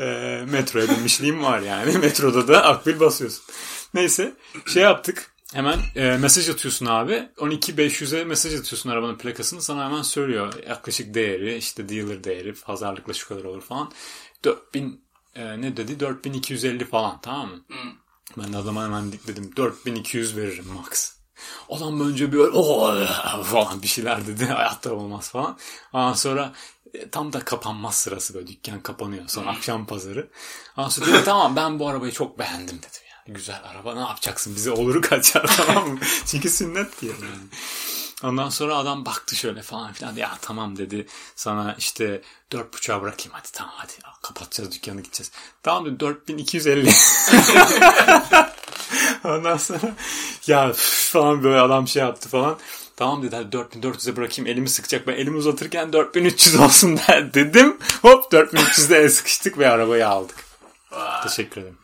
e, 0.00 0.04
metroya 0.50 0.88
binmişliğim 0.88 1.42
var 1.42 1.60
yani. 1.60 1.98
Metroda 1.98 2.48
da 2.48 2.64
akbil 2.64 3.00
basıyorsun. 3.00 3.42
Neyse 3.94 4.32
şey 4.66 4.82
yaptık. 4.82 5.29
Hemen 5.54 5.78
e, 5.96 6.16
mesaj 6.16 6.48
atıyorsun 6.48 6.86
abi. 6.86 7.28
12500'e 7.36 8.24
mesaj 8.24 8.54
atıyorsun 8.54 8.90
arabanın 8.90 9.18
plakasını. 9.18 9.62
Sana 9.62 9.84
hemen 9.84 10.02
söylüyor 10.02 10.52
yaklaşık 10.68 11.14
değeri 11.14 11.56
işte 11.56 11.88
dealer 11.88 12.24
değeri 12.24 12.54
pazarlıkla 12.54 13.12
şu 13.14 13.28
kadar 13.28 13.44
olur 13.44 13.60
falan. 13.62 13.92
4000 14.44 15.04
e, 15.34 15.60
ne 15.60 15.76
dedi? 15.76 16.00
4250 16.00 16.84
falan 16.84 17.20
tamam 17.20 17.48
mı? 17.50 17.60
Ben 18.38 18.52
de 18.52 18.56
adama 18.56 18.84
hemen 18.84 19.12
dikledim. 19.12 19.56
4200 19.56 20.36
veririm 20.36 20.66
max. 20.74 21.12
Adam 21.70 22.00
önce 22.10 22.32
bir 22.32 22.38
öyle 22.38 22.50
"Oo!" 22.50 23.04
falan 23.44 23.82
bir 23.82 23.86
şeyler 23.88 24.26
dedi. 24.26 24.44
Hayatta 24.46 24.92
olmaz 24.94 25.30
falan. 25.30 25.58
Ondan 25.92 26.12
sonra 26.12 26.52
e, 26.94 27.10
tam 27.10 27.32
da 27.32 27.40
kapanmaz 27.40 27.94
sırası 27.94 28.34
böyle 28.34 28.46
dükkan 28.46 28.80
kapanıyor. 28.80 29.24
Sonra 29.28 29.50
akşam 29.50 29.86
pazarı. 29.86 30.30
Ondan 30.76 30.88
sonra 30.88 31.06
dedi 31.06 31.24
tamam 31.24 31.56
ben 31.56 31.78
bu 31.78 31.88
arabayı 31.88 32.12
çok 32.12 32.38
beğendim 32.38 32.78
dedim. 32.78 33.09
Güzel 33.34 33.60
araba 33.64 33.94
ne 33.94 34.00
yapacaksın 34.00 34.56
bize 34.56 34.70
oluru 34.70 35.00
kaçar 35.00 35.56
tamam 35.56 35.88
mı? 35.88 35.98
Çünkü 36.26 36.50
sünnet 36.50 36.96
ki 37.00 37.06
yani. 37.06 37.30
Ondan 38.22 38.48
sonra 38.48 38.76
adam 38.76 39.06
baktı 39.06 39.36
şöyle 39.36 39.62
falan 39.62 39.92
filan. 39.92 40.16
Ya 40.16 40.38
tamam 40.42 40.76
dedi. 40.76 41.06
Sana 41.36 41.74
işte 41.78 42.22
dört 42.52 42.74
buçuğa 42.74 43.02
bırakayım 43.02 43.32
hadi 43.32 43.48
tamam 43.52 43.74
hadi. 43.76 43.92
Ya, 44.04 44.12
kapatacağız 44.22 44.72
dükkanı 44.72 45.00
gideceğiz. 45.00 45.30
Tamam 45.62 45.86
dedi 45.86 46.00
4250. 46.00 46.90
Ondan 49.24 49.56
sonra 49.56 49.94
ya 50.46 50.72
falan 51.12 51.42
böyle 51.42 51.60
adam 51.60 51.88
şey 51.88 52.02
yaptı 52.02 52.28
falan. 52.28 52.58
Tamam 52.96 53.22
dedi 53.22 53.36
hadi 53.36 53.56
4400'e 53.56 54.16
bırakayım 54.16 54.50
elimi 54.50 54.68
sıkacak. 54.68 55.06
Ben 55.06 55.12
elimi 55.12 55.36
uzatırken 55.36 55.92
4300 55.92 56.56
olsun 56.56 57.00
der 57.08 57.34
dedim. 57.34 57.78
Hop 58.02 58.32
4300'de 58.32 58.98
el 58.98 59.08
sıkıştık 59.08 59.58
ve 59.58 59.70
arabayı 59.70 60.08
aldık. 60.08 60.36
Teşekkür 61.22 61.60
ederim. 61.60 61.79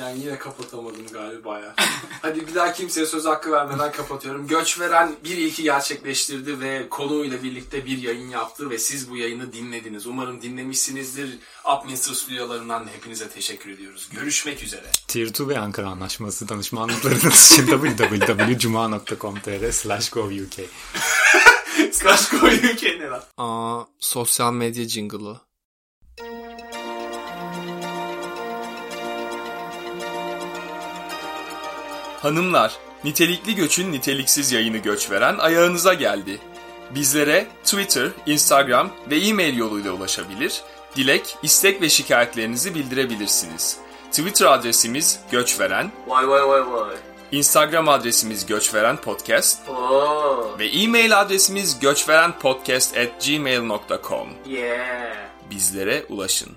Yani 0.00 0.20
yine 0.20 0.38
kapatamadım 0.38 1.06
galiba 1.12 1.58
ya. 1.58 1.74
Hadi 2.22 2.46
bir 2.46 2.54
daha 2.54 2.72
kimseye 2.72 3.06
söz 3.06 3.24
hakkı 3.24 3.52
vermeden 3.52 3.92
kapatıyorum. 3.92 4.46
Göç 4.46 4.80
veren 4.80 5.14
bir 5.24 5.36
ilki 5.36 5.62
gerçekleştirdi 5.62 6.60
ve 6.60 6.88
konuyla 6.88 7.42
birlikte 7.42 7.86
bir 7.86 7.98
yayın 7.98 8.28
yaptı 8.28 8.70
ve 8.70 8.78
siz 8.78 9.10
bu 9.10 9.16
yayını 9.16 9.52
dinlediniz. 9.52 10.06
Umarım 10.06 10.42
dinlemişsinizdir. 10.42 11.38
Upminster 11.76 12.14
stüdyolarından 12.14 12.88
hepinize 12.88 13.28
teşekkür 13.28 13.70
ediyoruz. 13.70 14.08
Görüşmek 14.12 14.62
üzere. 14.62 14.86
Tier 15.08 15.26
2 15.26 15.48
ve 15.48 15.58
Ankara 15.58 15.88
Anlaşması 15.88 16.48
danışmanlıklarınız 16.48 17.52
için 17.52 17.66
www.cuma.com.tr 17.66 19.72
slash 19.72 20.10
govuk. 20.10 20.30
Slash 21.92 22.28
koyun 22.28 22.76
kenara. 22.76 23.24
Aa, 23.38 23.84
sosyal 24.00 24.52
medya 24.52 24.88
jingle'ı. 24.88 25.49
Hanımlar, 32.22 32.76
nitelikli 33.04 33.54
göçün 33.54 33.92
niteliksiz 33.92 34.52
yayını 34.52 34.76
göç 34.76 35.10
veren 35.10 35.38
ayağınıza 35.38 35.94
geldi. 35.94 36.38
Bizlere 36.90 37.46
Twitter, 37.64 38.08
Instagram 38.26 38.90
ve 39.10 39.16
e-mail 39.16 39.56
yoluyla 39.56 39.92
ulaşabilir, 39.92 40.62
dilek, 40.96 41.36
istek 41.42 41.82
ve 41.82 41.88
şikayetlerinizi 41.88 42.74
bildirebilirsiniz. 42.74 43.76
Twitter 44.10 44.46
adresimiz 44.46 45.20
göçveren, 45.30 45.92
Vay 46.06 46.28
vay 46.28 46.48
vay 46.48 46.72
vay. 46.72 46.96
Instagram 47.32 47.88
adresimiz 47.88 48.46
göçveren 48.46 48.96
podcast 48.96 49.68
Oo. 49.68 50.56
ve 50.58 50.68
e-mail 50.68 51.20
adresimiz 51.20 51.80
göçverenpodcast 51.80 52.96
at 52.96 53.26
gmail.com. 53.26 54.28
Yeah. 54.46 55.16
Bizlere 55.50 56.04
ulaşın. 56.08 56.52